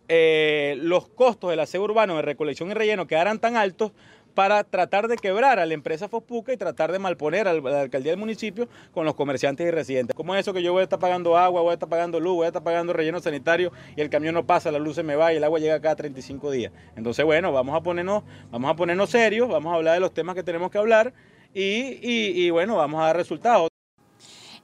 eh, 0.09 0.77
los 0.79 1.09
costos 1.09 1.51
del 1.51 1.61
aseo 1.61 1.83
urbano 1.83 2.17
de 2.17 2.23
recolección 2.23 2.71
y 2.71 2.75
relleno 2.75 3.07
quedaran 3.07 3.39
tan 3.39 3.57
altos 3.57 3.93
para 4.37 4.63
tratar 4.65 5.09
de 5.09 5.17
quebrar 5.17 5.59
a 5.59 5.65
la 5.65 5.73
empresa 5.73 6.11
Fospuca 6.11 6.53
y 6.53 6.59
tratar 6.59 6.93
de 6.93 6.99
malponer 6.99 7.49
a 7.49 7.55
la 7.55 7.81
alcaldía 7.81 8.13
del 8.13 8.21
municipio 8.21 8.69
con 8.93 9.07
los 9.07 9.15
comerciantes 9.15 9.67
y 9.67 9.71
residentes. 9.71 10.15
¿Cómo 10.15 10.35
es 10.35 10.43
eso 10.43 10.53
que 10.53 10.63
yo 10.63 10.73
voy 10.75 10.83
a 10.83 10.85
estar 10.85 10.99
pagando 10.99 11.39
agua, 11.39 11.63
voy 11.63 11.71
a 11.71 11.75
estar 11.75 11.89
pagando 11.89 12.21
luz, 12.21 12.35
voy 12.35 12.45
a 12.45 12.49
estar 12.49 12.63
pagando 12.63 12.93
relleno 12.93 13.19
sanitario 13.19 13.73
y 13.97 14.03
el 14.03 14.11
camión 14.11 14.35
no 14.35 14.47
pasa, 14.47 14.71
la 14.71 14.79
luz 14.79 14.97
se 14.97 15.03
me 15.03 15.17
va 15.17 15.33
y 15.33 15.39
el 15.39 15.45
agua 15.45 15.59
llega 15.59 15.81
cada 15.81 15.97
35 15.97 16.51
días? 16.51 16.71
Entonces, 16.97 17.25
bueno, 17.25 17.51
vamos 17.51 17.75
a 17.75 17.81
ponernos, 17.81 18.25
vamos 18.51 18.71
a 18.71 18.77
ponernos 18.77 19.09
serios, 19.09 19.49
vamos 19.49 19.73
a 19.73 19.77
hablar 19.77 19.95
de 19.95 20.01
los 20.01 20.13
temas 20.13 20.35
que 20.35 20.43
tenemos 20.43 20.71
que 20.71 20.77
hablar 20.77 21.15
y, 21.55 21.99
y 22.03 22.51
bueno, 22.51 22.77
vamos 22.77 23.01
a 23.01 23.07
dar 23.07 23.17
resultados. 23.17 23.76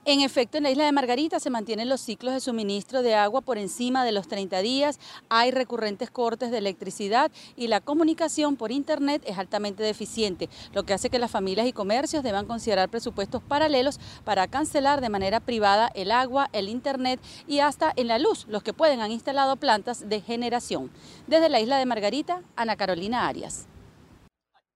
En 0.05 0.21
efecto, 0.21 0.57
en 0.57 0.65
la 0.65 0.71
isla 0.73 0.85
de 0.85 0.91
Margarita 0.91 1.39
se 1.39 1.49
mantienen 1.49 1.89
los 1.89 2.01
ciclos 2.01 2.35
de 2.35 2.41
suministro 2.41 3.03
de 3.03 3.15
agua 3.15 3.41
por 3.41 3.57
encima 3.57 4.05
de 4.05 4.11
los 4.11 4.27
30 4.27 4.59
días, 4.59 4.99
hay 5.29 5.53
recurrentes 5.53 6.11
cortes 6.11 6.51
de 6.51 6.59
electricidad 6.59 7.31
y 7.55 7.69
la 7.69 7.81
comunicación 7.81 8.57
por 8.57 8.73
Internet 8.73 9.23
es 9.25 9.39
altamente 9.39 9.85
deficiente, 9.85 10.49
lo 10.73 10.83
que 10.83 10.93
hace 10.93 11.09
que 11.09 11.21
las 11.21 11.31
familias 11.31 11.69
y 11.69 11.73
comercios 11.73 12.25
deban 12.25 12.47
considerar 12.47 12.89
presupuestos 12.89 13.45
paralelos 13.45 14.01
para 14.25 14.49
cancelar 14.49 15.01
de 15.03 15.09
manera 15.09 15.39
privada 15.39 15.89
el 15.95 16.11
agua, 16.11 16.51
el 16.53 16.69
Internet 16.69 17.21
y 17.47 17.61
hasta 17.61 17.93
en 17.95 18.09
la 18.09 18.19
luz, 18.19 18.47
los 18.49 18.65
que 18.65 18.73
pueden 18.73 19.03
han 19.03 19.13
instalado 19.13 19.55
plantas 19.55 20.09
de 20.09 20.21
generación. 20.21 20.91
Desde 21.29 21.49
la 21.49 21.61
isla 21.61 21.79
de 21.79 21.87
Margarita, 21.87 22.43
Ana 22.57 22.75
Carolina 22.75 23.29
Arias. 23.29 23.69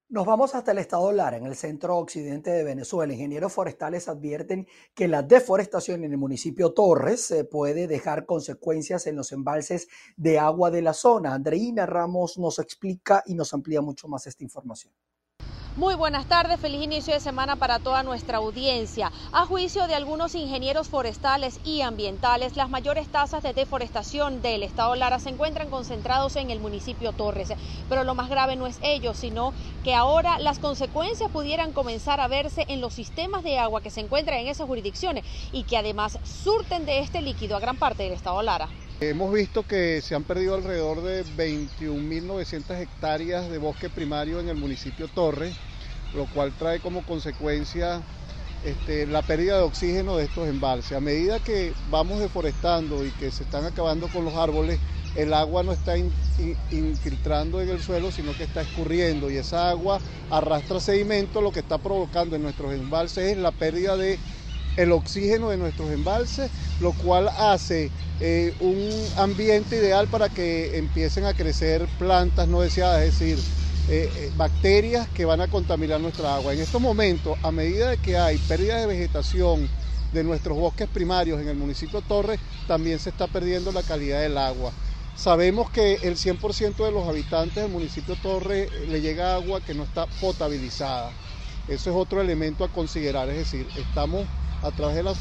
Nos 0.08 0.25
vamos 0.25 0.54
hasta 0.54 0.70
el 0.70 0.78
estado 0.78 1.10
Lara, 1.10 1.36
en 1.36 1.46
el 1.46 1.56
centro 1.56 1.96
occidente 1.96 2.50
de 2.50 2.62
Venezuela. 2.62 3.12
Ingenieros 3.12 3.52
forestales 3.52 4.06
advierten 4.06 4.68
que 4.94 5.08
la 5.08 5.25
deforestación 5.25 6.04
en 6.04 6.12
el 6.12 6.16
municipio 6.16 6.72
Torres 6.72 7.34
puede 7.50 7.88
dejar 7.88 8.25
consecuencias 8.25 9.08
en 9.08 9.16
los 9.16 9.32
embalses 9.32 9.88
de 10.16 10.38
agua 10.38 10.70
de 10.70 10.82
la 10.82 10.92
zona. 10.92 11.34
Andreina 11.34 11.86
Ramos 11.86 12.38
nos 12.38 12.60
explica 12.60 13.25
y 13.26 13.34
nos 13.34 13.52
amplía 13.52 13.80
mucho 13.80 14.06
más 14.06 14.28
esta 14.28 14.44
información. 14.44 14.92
Muy 15.76 15.95
buenas 15.95 16.25
tardes, 16.25 16.59
feliz 16.59 16.83
inicio 16.83 17.12
de 17.12 17.21
semana 17.21 17.56
para 17.56 17.78
toda 17.78 18.02
nuestra 18.02 18.38
audiencia. 18.38 19.12
A 19.30 19.45
juicio 19.45 19.87
de 19.87 19.95
algunos 19.95 20.35
ingenieros 20.35 20.88
forestales 20.88 21.61
y 21.64 21.83
ambientales, 21.83 22.56
las 22.56 22.71
mayores 22.71 23.09
tasas 23.09 23.42
de 23.42 23.52
deforestación 23.52 24.40
del 24.40 24.62
estado 24.62 24.95
Lara 24.95 25.18
se 25.18 25.28
encuentran 25.28 25.68
concentrados 25.68 26.37
en 26.37 26.50
el 26.50 26.61
municipio 26.61 27.12
Torres. 27.12 27.52
Pero 27.90 28.04
lo 28.04 28.14
más 28.14 28.30
grave 28.30 28.56
no 28.56 28.66
es 28.66 28.78
ello, 28.80 29.12
sino 29.12 29.52
que 29.85 29.95
ahora 29.95 30.38
las 30.38 30.59
consecuencias 30.61 31.30
pudieran 31.30 31.75
comenzar 31.75 32.21
a 32.21 32.26
verse 32.26 32.64
en 32.68 32.80
los 32.80 32.95
sistemas 32.95 33.45
de 33.45 33.59
agua 33.59 33.83
que 33.83 33.90
se 33.90 34.00
encuentran 34.00 34.38
en 34.38 34.49
esas 34.49 34.66
jurisdicciones 34.66 35.25
y 35.52 35.64
que 35.64 35.76
además 35.76 36.18
surten 36.25 36.87
de 36.87 37.00
este 37.00 37.21
líquido 37.21 37.54
a 37.54 37.61
gran 37.61 37.76
parte 37.76 38.04
del 38.04 38.14
estado 38.14 38.40
Lara. 38.40 38.71
Hemos 38.98 39.30
visto 39.30 39.62
que 39.62 40.00
se 40.00 40.14
han 40.14 40.24
perdido 40.24 40.54
alrededor 40.54 41.02
de 41.02 41.22
21.900 41.36 42.80
hectáreas 42.80 43.50
de 43.50 43.58
bosque 43.58 43.90
primario 43.90 44.40
en 44.40 44.48
el 44.48 44.56
municipio 44.56 45.06
Torres, 45.08 45.54
lo 46.14 46.24
cual 46.32 46.50
trae 46.58 46.80
como 46.80 47.04
consecuencia 47.04 48.00
este, 48.64 49.06
la 49.06 49.20
pérdida 49.20 49.58
de 49.58 49.64
oxígeno 49.64 50.16
de 50.16 50.24
estos 50.24 50.48
embalses. 50.48 50.96
A 50.96 51.00
medida 51.00 51.38
que 51.40 51.74
vamos 51.90 52.20
deforestando 52.20 53.04
y 53.04 53.10
que 53.10 53.30
se 53.30 53.42
están 53.42 53.66
acabando 53.66 54.08
con 54.08 54.24
los 54.24 54.34
árboles, 54.34 54.78
el 55.14 55.34
agua 55.34 55.62
no 55.62 55.72
está 55.72 55.98
infiltrando 55.98 57.60
en 57.60 57.68
el 57.68 57.82
suelo, 57.82 58.10
sino 58.10 58.34
que 58.34 58.44
está 58.44 58.62
escurriendo 58.62 59.30
y 59.30 59.36
esa 59.36 59.68
agua 59.68 60.00
arrastra 60.30 60.80
sedimento, 60.80 61.42
lo 61.42 61.52
que 61.52 61.60
está 61.60 61.76
provocando 61.76 62.34
en 62.34 62.42
nuestros 62.42 62.72
embalses 62.72 63.32
es 63.32 63.36
la 63.36 63.52
pérdida 63.52 63.94
de 63.98 64.18
el 64.76 64.92
oxígeno 64.92 65.50
de 65.50 65.56
nuestros 65.56 65.90
embalses, 65.90 66.50
lo 66.80 66.92
cual 66.92 67.28
hace 67.28 67.90
eh, 68.21 68.54
un 68.61 68.90
ambiente 69.16 69.76
ideal 69.76 70.09
para 70.09 70.28
que 70.28 70.78
empiecen 70.78 71.25
a 71.25 71.35
crecer 71.35 71.87
plantas 71.99 72.49
no 72.49 72.61
deseadas, 72.61 73.02
es 73.02 73.18
decir, 73.18 73.38
eh, 73.88 74.11
eh, 74.16 74.33
bacterias 74.37 75.09
que 75.09 75.25
van 75.25 75.40
a 75.40 75.49
contaminar 75.49 76.00
nuestra 76.00 76.35
agua. 76.35 76.52
En 76.52 76.61
estos 76.61 76.80
momentos, 76.80 77.38
a 77.42 77.52
medida 77.52 77.90
de 77.90 77.99
que 77.99 78.16
hay 78.16 78.38
pérdida 78.38 78.80
de 78.80 78.87
vegetación 78.87 79.68
de 80.12 80.25
nuestros 80.25 80.56
bosques 80.59 80.88
primarios 80.88 81.40
en 81.40 81.49
el 81.49 81.56
municipio 81.56 82.02
Torres, 82.02 82.40
también 82.66 82.99
se 82.99 83.11
está 83.11 83.26
perdiendo 83.28 83.73
la 83.73 83.83
calidad 83.83 84.21
del 84.21 84.38
agua. 84.38 84.73
Sabemos 85.14 85.71
que 85.71 85.95
el 86.02 86.16
100% 86.16 86.85
de 86.85 86.92
los 86.92 87.09
habitantes 87.09 87.62
del 87.62 87.73
municipio 87.73 88.16
Torres 88.16 88.71
le 88.88 89.00
llega 89.00 89.35
agua 89.35 89.61
que 89.61 89.73
no 89.75 89.85
está 89.85 90.06
potabilizada. 90.21 91.11
Eso 91.68 91.90
es 91.90 91.97
otro 91.97 92.21
elemento 92.21 92.64
a 92.64 92.68
considerar, 92.68 93.28
es 93.30 93.37
decir, 93.37 93.66
estamos 93.76 94.26
a 94.66 94.73
través 94.73 94.96
de 94.96 95.04
la 95.04 95.14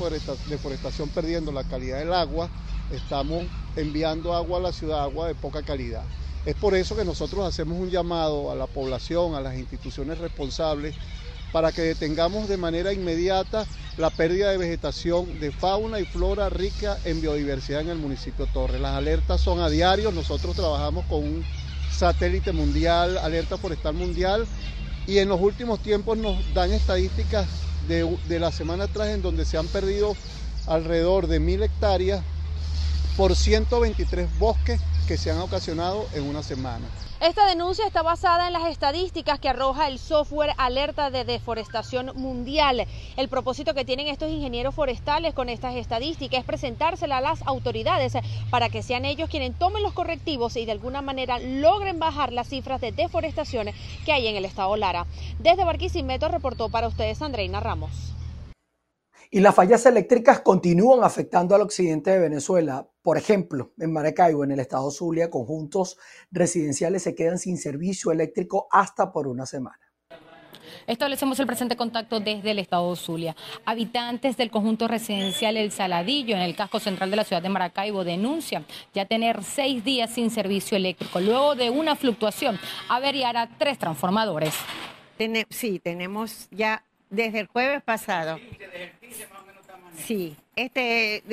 deforestación 0.50 1.08
perdiendo 1.10 1.52
la 1.52 1.64
calidad 1.64 2.00
del 2.00 2.14
agua, 2.14 2.50
estamos 2.92 3.44
enviando 3.76 4.34
agua 4.34 4.58
a 4.58 4.62
la 4.62 4.72
ciudad, 4.72 5.04
agua 5.04 5.28
de 5.28 5.36
poca 5.36 5.62
calidad. 5.62 6.04
Es 6.48 6.56
por 6.56 6.74
eso 6.74 6.96
que 6.96 7.06
nosotros 7.06 7.46
hacemos 7.46 7.80
un 7.80 7.92
llamado 7.92 8.52
a 8.52 8.56
la 8.56 8.66
población, 8.66 9.36
a 9.36 9.42
las 9.42 9.56
instituciones 9.56 10.18
responsables, 10.18 10.96
para 11.52 11.72
que 11.72 11.84
detengamos 11.84 12.50
de 12.50 12.58
manera 12.58 12.92
inmediata 12.92 13.66
la 13.98 14.10
pérdida 14.10 14.50
de 14.50 14.58
vegetación 14.58 15.40
de 15.40 15.52
fauna 15.52 16.00
y 16.00 16.06
flora 16.06 16.50
rica 16.50 16.98
en 17.06 17.22
biodiversidad 17.22 17.82
en 17.82 17.90
el 17.90 17.98
municipio 17.98 18.48
Torres. 18.48 18.82
Las 18.82 18.96
alertas 18.96 19.42
son 19.42 19.60
a 19.60 19.70
diario, 19.70 20.12
nosotros 20.12 20.56
trabajamos 20.56 21.06
con 21.06 21.24
un 21.24 21.46
satélite 21.92 22.52
mundial, 22.52 23.20
alerta 23.20 23.58
forestal 23.58 23.94
mundial, 23.94 24.48
y 25.06 25.20
en 25.20 25.30
los 25.30 25.40
últimos 25.40 25.80
tiempos 25.82 26.18
nos 26.18 26.36
dan 26.56 26.74
estadísticas 26.74 27.65
de, 27.88 28.40
la 28.40 28.52
semana 28.52 28.86
atrás 28.86 29.10
en 29.10 29.22
donde 29.22 29.46
se 29.46 29.58
han 29.58 29.68
perdido 29.68 30.16
alrededor 30.68 31.28
de 31.28 31.40
mil 31.40 31.62
hectáreas 31.64 32.24
por 33.18 33.36
123 33.36 34.40
bosques 34.40 34.80
que 35.08 35.18
se 35.18 35.32
han 35.32 35.40
ocasionado 35.40 36.06
en 36.14 36.24
una 36.24 36.44
semana. 36.44 36.86
Esta 37.22 37.48
denuncia 37.48 37.88
está 37.88 38.02
basada 38.02 38.48
en 38.48 38.54
las 38.54 38.68
estadísticas 38.68 39.40
que 39.40 39.48
arroja 39.48 39.88
el 39.88 40.00
software 40.00 40.54
Alerta 40.58 41.10
de 41.10 41.24
Deforestación 41.24 42.12
Mundial. 42.14 42.86
El 43.16 43.30
propósito 43.30 43.74
que 43.74 43.86
tienen 43.86 44.08
estos 44.08 44.30
ingenieros 44.30 44.76
forestales 44.76 45.34
con 45.34 45.48
estas 45.48 45.76
estadísticas 45.76 46.42
es 46.42 46.46
presentársela 46.46 47.18
a 47.18 47.22
las 47.22 47.42
autoridades 47.48 48.18
para 48.50 48.68
que 48.68 48.84
sean 48.84 49.06
ellos 49.06 49.30
quienes 49.30 49.58
tomen 49.58 49.82
los 49.82 49.94
correctivos 49.94 50.58
y 50.58 50.66
de 50.66 50.74
alguna 50.74 51.02
manera 51.02 51.40
logren 51.40 52.00
bajar 52.00 52.34
las 52.34 52.50
cifras 52.50 52.82
de 52.82 52.92
deforestación 52.92 53.70
que 54.06 54.12
hay 54.12 54.28
en 54.28 54.36
el 54.36 54.44
estado 54.44 54.76
Lara. 54.76 55.08
Desde 55.40 55.64
Barquisimeto 55.64 56.28
reportó 56.28 56.68
para 56.68 56.90
ustedes 56.90 57.22
Andreina 57.22 57.62
Ramos. 57.62 58.14
Y 59.32 59.40
las 59.40 59.56
fallas 59.56 59.86
eléctricas 59.86 60.42
continúan 60.42 61.04
afectando 61.04 61.56
al 61.56 61.62
occidente 61.62 62.12
de 62.12 62.20
Venezuela. 62.20 62.88
Por 63.02 63.18
ejemplo, 63.18 63.74
en 63.80 63.92
Maracaibo, 63.92 64.44
en 64.44 64.52
el 64.52 64.60
estado 64.60 64.90
Zulia, 64.92 65.30
conjuntos 65.30 65.98
residenciales 66.32 67.04
se 67.04 67.16
quedan 67.16 67.40
sin 67.40 67.58
servicio 67.58 68.12
eléctrico 68.12 68.68
hasta 68.72 69.12
por 69.12 69.28
una 69.28 69.46
semana. 69.46 69.80
Establecemos 70.88 71.40
el 71.40 71.48
presente 71.48 71.76
contacto 71.76 72.20
desde 72.20 72.52
el 72.52 72.60
estado 72.60 72.96
Zulia. 72.96 73.36
Habitantes 73.66 74.38
del 74.38 74.52
conjunto 74.52 74.88
residencial 74.88 75.58
El 75.58 75.72
Saladillo, 75.72 76.36
en 76.36 76.42
el 76.42 76.56
casco 76.56 76.80
central 76.80 77.10
de 77.10 77.18
la 77.18 77.24
ciudad 77.24 77.42
de 77.42 77.50
Maracaibo, 77.50 78.04
denuncian 78.04 78.66
ya 78.94 79.06
tener 79.06 79.44
seis 79.44 79.84
días 79.84 80.12
sin 80.12 80.30
servicio 80.30 80.78
eléctrico. 80.78 81.20
Luego 81.20 81.56
de 81.56 81.70
una 81.70 81.96
fluctuación, 81.96 82.60
averiará 82.88 83.50
tres 83.58 83.80
transformadores. 83.80 84.54
sí, 85.50 85.80
tenemos 85.80 86.48
ya 86.52 86.84
desde 87.10 87.40
el 87.40 87.48
jueves 87.48 87.82
pasado. 87.84 88.40
Sí, 89.98 90.36
este, 90.56 91.24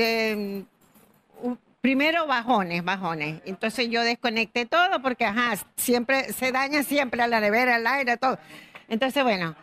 primero 1.81 2.27
bajones, 2.27 2.85
bajones. 2.85 3.43
Entonces 3.45 3.89
yo 3.91 4.03
desconecté 4.03 4.67
todo 4.67 5.03
porque, 5.03 5.25
ajá, 5.25 5.57
siempre 5.77 6.33
se 6.33 6.53
daña 6.53 6.83
siempre 6.83 7.23
a 7.23 7.27
la 7.27 7.41
nevera, 7.41 7.77
al 7.77 7.87
aire, 7.87 8.17
todo. 8.17 8.39
Entonces, 8.89 9.23
bueno, 9.23 9.57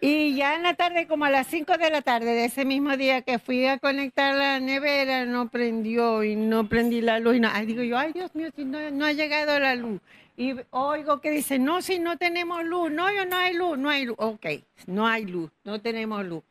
y 0.00 0.34
ya 0.36 0.54
en 0.54 0.62
la 0.62 0.74
tarde, 0.74 1.06
como 1.06 1.24
a 1.24 1.30
las 1.30 1.46
5 1.46 1.76
de 1.78 1.90
la 1.90 2.02
tarde 2.02 2.26
de 2.26 2.46
ese 2.46 2.64
mismo 2.64 2.96
día 2.96 3.22
que 3.22 3.38
fui 3.38 3.66
a 3.66 3.78
conectar 3.78 4.34
la 4.34 4.60
nevera, 4.60 5.24
no 5.24 5.48
prendió 5.48 6.22
y 6.22 6.36
no 6.36 6.68
prendí 6.68 7.00
la 7.00 7.18
luz. 7.18 7.36
Y 7.36 7.40
no, 7.40 7.50
digo 7.64 7.82
yo, 7.82 7.98
ay 7.98 8.12
Dios 8.12 8.34
mío, 8.34 8.48
si 8.54 8.64
no, 8.64 8.90
no 8.90 9.06
ha 9.06 9.12
llegado 9.12 9.58
la 9.58 9.74
luz 9.74 10.00
y 10.36 10.54
oigo 10.70 11.20
que 11.20 11.30
dice, 11.30 11.58
no, 11.58 11.82
si 11.82 11.98
no 11.98 12.16
tenemos 12.16 12.64
luz, 12.64 12.90
no, 12.90 13.12
yo 13.12 13.24
no 13.24 13.36
hay 13.36 13.54
luz, 13.54 13.78
no 13.78 13.88
hay 13.88 14.04
luz, 14.04 14.16
ok, 14.18 14.46
no 14.86 15.06
hay 15.06 15.24
luz, 15.24 15.50
no 15.64 15.80
tenemos 15.80 16.24
luz. 16.24 16.42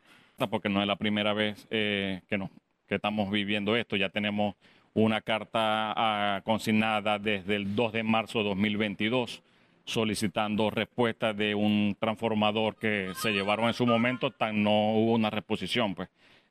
Porque 0.50 0.68
no 0.68 0.80
es 0.80 0.86
la 0.86 0.96
primera 0.96 1.32
vez 1.32 1.66
eh, 1.70 2.20
que, 2.28 2.36
no, 2.36 2.50
que 2.86 2.96
estamos 2.96 3.30
viviendo 3.30 3.76
esto, 3.76 3.96
ya 3.96 4.08
tenemos 4.08 4.54
una 4.92 5.20
carta 5.20 5.92
ah, 5.96 6.42
consignada 6.44 7.18
desde 7.18 7.56
el 7.56 7.76
2 7.76 7.92
de 7.92 8.02
marzo 8.02 8.38
de 8.38 8.44
2022 8.46 9.42
solicitando 9.86 10.68
respuestas 10.68 11.36
de 11.36 11.54
un 11.54 11.96
transformador 11.98 12.76
que 12.76 13.12
se 13.22 13.32
llevaron 13.32 13.68
en 13.68 13.74
su 13.74 13.86
momento, 13.86 14.32
tan 14.32 14.62
no 14.62 14.92
hubo 14.94 15.12
una 15.12 15.30
reposición. 15.30 15.94
Pues 15.94 16.08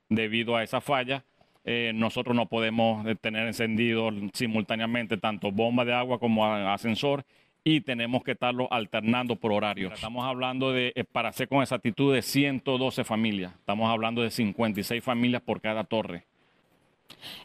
debido 0.09 0.55
a 0.55 0.63
esa 0.63 0.81
falla, 0.81 1.23
eh, 1.67 1.91
nosotros 1.95 2.35
no 2.35 2.45
podemos 2.45 3.05
eh, 3.07 3.15
tener 3.15 3.47
encendido 3.47 4.11
simultáneamente 4.33 5.17
tanto 5.17 5.51
bomba 5.51 5.83
de 5.83 5.93
agua 5.93 6.19
como 6.19 6.45
ascensor 6.45 7.25
y 7.63 7.81
tenemos 7.81 8.23
que 8.23 8.33
estarlo 8.33 8.71
alternando 8.71 9.35
por 9.35 9.51
horario. 9.51 9.91
Estamos 9.91 10.23
hablando 10.23 10.71
de, 10.71 10.93
eh, 10.95 11.03
para 11.03 11.29
hacer 11.29 11.47
con 11.47 11.63
exactitud, 11.63 12.13
de 12.13 12.21
112 12.21 13.03
familias. 13.03 13.53
Estamos 13.57 13.89
hablando 13.89 14.21
de 14.21 14.29
56 14.29 15.03
familias 15.03 15.41
por 15.41 15.59
cada 15.59 15.83
torre. 15.83 16.27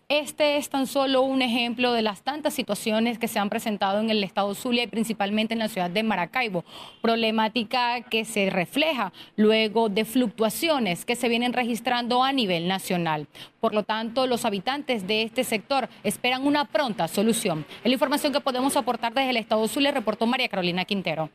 Este 0.09 0.57
es 0.57 0.69
tan 0.69 0.89
solo 0.89 1.23
un 1.23 1.41
ejemplo 1.41 1.93
de 1.93 2.03
las 2.03 2.23
tantas 2.23 2.53
situaciones 2.53 3.19
que 3.19 3.29
se 3.29 3.39
han 3.39 3.49
presentado 3.49 4.01
en 4.01 4.11
el 4.11 4.25
estado 4.25 4.57
Zulia 4.57 4.83
y 4.83 4.89
principalmente 4.89 5.55
en 5.55 5.61
la 5.61 5.69
ciudad 5.69 5.89
de 5.89 6.03
Maracaibo. 6.03 6.65
Problemática 7.01 8.03
que 8.03 8.25
se 8.25 8.51
refleja 8.51 9.13
luego 9.37 9.89
de 9.89 10.05
fluctuaciones 10.05 11.05
que 11.05 11.15
se 11.15 11.29
vienen 11.29 11.53
registrando 11.53 12.25
a 12.25 12.33
nivel 12.33 12.67
nacional. 12.67 13.29
Por 13.61 13.73
lo 13.73 13.85
tanto, 13.85 14.27
los 14.27 14.45
habitantes 14.45 15.07
de 15.07 15.23
este 15.23 15.45
sector 15.45 15.89
esperan 16.03 16.45
una 16.45 16.65
pronta 16.65 17.07
solución. 17.07 17.65
La 17.85 17.93
información 17.93 18.33
que 18.33 18.41
podemos 18.41 18.77
aportar 18.77 19.15
desde 19.15 19.31
el 19.31 19.37
estado 19.37 19.69
Zulia, 19.69 19.93
reportó 19.93 20.27
María 20.27 20.49
Carolina 20.49 20.85
Quintero. 20.85 21.31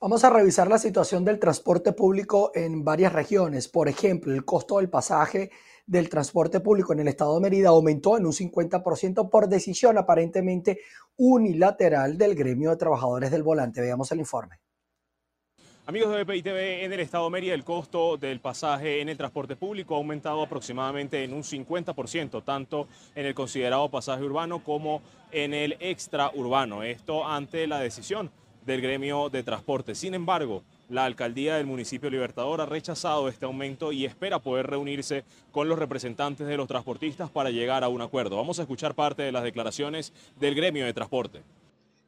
Vamos 0.00 0.24
a 0.24 0.30
revisar 0.30 0.68
la 0.68 0.78
situación 0.78 1.24
del 1.24 1.38
transporte 1.38 1.92
público 1.92 2.52
en 2.54 2.84
varias 2.84 3.12
regiones. 3.12 3.68
Por 3.68 3.88
ejemplo, 3.88 4.32
el 4.32 4.44
costo 4.44 4.78
del 4.78 4.90
pasaje 4.90 5.50
del 5.86 6.08
transporte 6.08 6.60
público 6.60 6.92
en 6.92 7.00
el 7.00 7.08
estado 7.08 7.34
de 7.34 7.40
Mérida 7.40 7.68
aumentó 7.68 8.16
en 8.16 8.26
un 8.26 8.32
50% 8.32 9.28
por 9.28 9.48
decisión 9.48 9.98
aparentemente 9.98 10.80
unilateral 11.16 12.16
del 12.16 12.34
gremio 12.34 12.70
de 12.70 12.76
trabajadores 12.76 13.30
del 13.30 13.42
volante. 13.42 13.80
Veamos 13.80 14.10
el 14.12 14.20
informe. 14.20 14.60
Amigos 15.86 16.16
de 16.16 16.24
BPI 16.24 16.42
TV, 16.42 16.84
en 16.84 16.94
el 16.94 17.00
estado 17.00 17.24
de 17.24 17.30
Mérida 17.30 17.52
el 17.52 17.62
costo 17.62 18.16
del 18.16 18.40
pasaje 18.40 19.02
en 19.02 19.10
el 19.10 19.18
transporte 19.18 19.54
público 19.54 19.94
ha 19.94 19.98
aumentado 19.98 20.42
aproximadamente 20.42 21.22
en 21.22 21.34
un 21.34 21.42
50%, 21.42 22.42
tanto 22.42 22.88
en 23.14 23.26
el 23.26 23.34
considerado 23.34 23.90
pasaje 23.90 24.22
urbano 24.22 24.64
como 24.64 25.02
en 25.30 25.52
el 25.52 25.76
extraurbano. 25.80 26.82
Esto 26.82 27.26
ante 27.26 27.66
la 27.66 27.80
decisión 27.80 28.30
del 28.64 28.80
gremio 28.80 29.28
de 29.28 29.42
transporte. 29.42 29.94
Sin 29.94 30.14
embargo, 30.14 30.62
la 30.88 31.04
alcaldía 31.04 31.56
del 31.56 31.66
municipio 31.66 32.10
Libertador 32.10 32.60
ha 32.60 32.66
rechazado 32.66 33.28
este 33.28 33.46
aumento 33.46 33.92
y 33.92 34.04
espera 34.04 34.38
poder 34.38 34.66
reunirse 34.66 35.24
con 35.50 35.68
los 35.68 35.78
representantes 35.78 36.46
de 36.46 36.56
los 36.56 36.68
transportistas 36.68 37.30
para 37.30 37.50
llegar 37.50 37.84
a 37.84 37.88
un 37.88 38.02
acuerdo. 38.02 38.36
Vamos 38.36 38.58
a 38.58 38.62
escuchar 38.62 38.94
parte 38.94 39.22
de 39.22 39.32
las 39.32 39.42
declaraciones 39.42 40.12
del 40.38 40.54
gremio 40.54 40.84
de 40.84 40.92
transporte. 40.92 41.42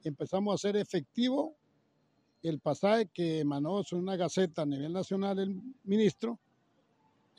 Empezamos 0.04 0.52
a 0.52 0.54
hacer 0.54 0.76
efectivo 0.76 1.54
el 2.42 2.61
pasaje 2.61 3.09
que 3.12 3.40
emanó 3.40 3.80
en 3.80 3.99
una 3.99 4.16
gaceta 4.16 4.62
a 4.62 4.66
nivel 4.66 4.92
nacional 4.92 5.38
el 5.38 5.61
ministro 5.85 6.38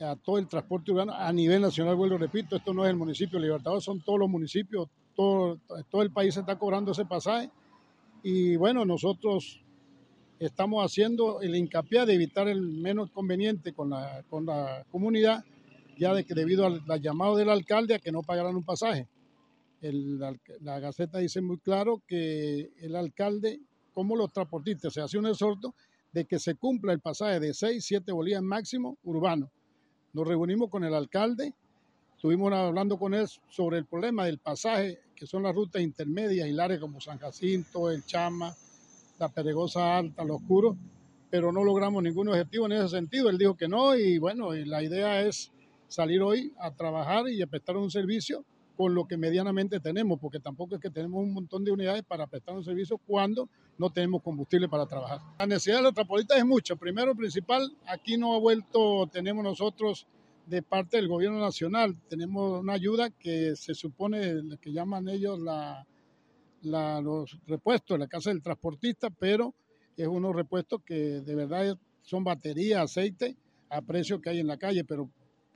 a 0.00 0.14
todo 0.16 0.38
el 0.38 0.46
transporte 0.46 0.92
urbano 0.92 1.12
a 1.12 1.32
nivel 1.32 1.60
nacional, 1.60 1.96
vuelvo 1.96 2.18
repito, 2.18 2.56
esto 2.56 2.72
no 2.72 2.84
es 2.84 2.90
el 2.90 2.96
municipio 2.96 3.38
Libertador, 3.38 3.82
son 3.82 4.00
todos 4.00 4.20
los 4.20 4.28
municipios, 4.28 4.88
todo, 5.16 5.58
todo 5.90 6.02
el 6.02 6.12
país 6.12 6.36
está 6.36 6.56
cobrando 6.56 6.92
ese 6.92 7.04
pasaje 7.04 7.50
y 8.22 8.56
bueno, 8.56 8.84
nosotros 8.84 9.60
estamos 10.38 10.84
haciendo 10.84 11.40
el 11.40 11.54
hincapié 11.56 12.06
de 12.06 12.14
evitar 12.14 12.48
el 12.48 12.62
menos 12.62 13.10
conveniente 13.10 13.72
con 13.72 13.90
la, 13.90 14.22
con 14.28 14.46
la 14.46 14.84
comunidad, 14.90 15.44
ya 15.96 16.14
de 16.14 16.24
que 16.24 16.34
debido 16.34 16.66
al, 16.66 16.82
llamado 17.00 17.36
del 17.36 17.50
alcalde 17.50 17.94
a 17.94 17.98
que 17.98 18.12
no 18.12 18.22
pagaran 18.22 18.54
un 18.54 18.64
pasaje. 18.64 19.08
la 19.80 20.80
Gaceta 20.80 21.18
dice 21.18 21.40
muy 21.40 21.58
claro 21.58 22.02
que 22.06 22.70
el 22.80 22.94
alcalde, 22.94 23.60
como 23.92 24.16
los 24.16 24.32
transportistas, 24.32 24.92
se 24.92 25.00
hace 25.00 25.18
un 25.18 25.26
exhorto 25.26 25.74
de 26.12 26.24
que 26.24 26.38
se 26.38 26.54
cumpla 26.54 26.92
el 26.92 27.00
pasaje 27.00 27.40
de 27.40 27.52
6, 27.52 27.84
7 27.84 28.12
bolívares 28.12 28.44
máximo 28.44 28.96
urbano. 29.02 29.50
Nos 30.12 30.26
reunimos 30.26 30.70
con 30.70 30.84
el 30.84 30.94
alcalde, 30.94 31.52
estuvimos 32.14 32.52
hablando 32.52 32.98
con 32.98 33.12
él 33.12 33.26
sobre 33.50 33.78
el 33.78 33.86
problema 33.86 34.24
del 34.24 34.38
pasaje, 34.38 35.00
que 35.14 35.26
son 35.26 35.42
las 35.42 35.54
rutas 35.54 35.82
intermedias 35.82 36.48
y 36.48 36.52
largas 36.52 36.78
como 36.78 37.00
San 37.00 37.18
Jacinto, 37.18 37.90
El 37.90 38.04
Chama, 38.04 38.54
la 39.18 39.28
Peregosa 39.28 39.96
Alta, 39.96 40.24
lo 40.24 40.36
Oscuro, 40.36 40.76
pero 41.30 41.52
no 41.52 41.64
logramos 41.64 42.02
ningún 42.02 42.28
objetivo 42.28 42.66
en 42.66 42.72
ese 42.72 42.88
sentido. 42.88 43.28
Él 43.28 43.38
dijo 43.38 43.56
que 43.56 43.68
no 43.68 43.96
y 43.96 44.18
bueno, 44.18 44.52
la 44.52 44.82
idea 44.82 45.22
es 45.22 45.52
salir 45.88 46.22
hoy 46.22 46.52
a 46.58 46.70
trabajar 46.70 47.28
y 47.28 47.42
a 47.42 47.46
prestar 47.46 47.76
un 47.76 47.90
servicio 47.90 48.44
con 48.76 48.94
lo 48.94 49.06
que 49.06 49.16
medianamente 49.16 49.80
tenemos, 49.80 50.20
porque 50.20 50.38
tampoco 50.38 50.76
es 50.76 50.80
que 50.80 50.90
tenemos 50.90 51.20
un 51.20 51.32
montón 51.32 51.64
de 51.64 51.72
unidades 51.72 52.04
para 52.04 52.28
prestar 52.28 52.54
un 52.54 52.62
servicio 52.62 52.96
cuando 52.96 53.48
no 53.76 53.90
tenemos 53.90 54.22
combustible 54.22 54.68
para 54.68 54.86
trabajar. 54.86 55.18
La 55.40 55.46
necesidad 55.46 55.78
de 55.78 55.82
los 55.82 55.94
transportistas 55.94 56.38
es 56.38 56.46
mucho. 56.46 56.76
Primero, 56.76 57.12
principal, 57.16 57.72
aquí 57.88 58.16
no 58.16 58.34
ha 58.34 58.38
vuelto, 58.38 59.08
tenemos 59.08 59.42
nosotros 59.42 60.06
de 60.46 60.62
parte 60.62 60.96
del 60.96 61.08
gobierno 61.08 61.40
nacional, 61.40 61.96
tenemos 62.08 62.60
una 62.60 62.74
ayuda 62.74 63.10
que 63.10 63.56
se 63.56 63.74
supone, 63.74 64.42
que 64.60 64.72
llaman 64.72 65.08
ellos 65.08 65.40
la 65.40 65.84
los 66.62 67.38
repuestos 67.46 67.94
en 67.94 68.00
la 68.00 68.08
casa 68.08 68.30
del 68.30 68.42
transportista, 68.42 69.10
pero 69.10 69.54
es 69.96 70.06
unos 70.06 70.34
repuestos 70.34 70.82
que 70.84 71.20
de 71.20 71.34
verdad 71.34 71.78
son 72.02 72.24
baterías, 72.24 72.82
aceite, 72.82 73.36
a 73.70 73.82
precio 73.82 74.20
que 74.20 74.30
hay 74.30 74.40
en 74.40 74.46
la 74.46 74.56
calle, 74.56 74.84
pero 74.84 75.10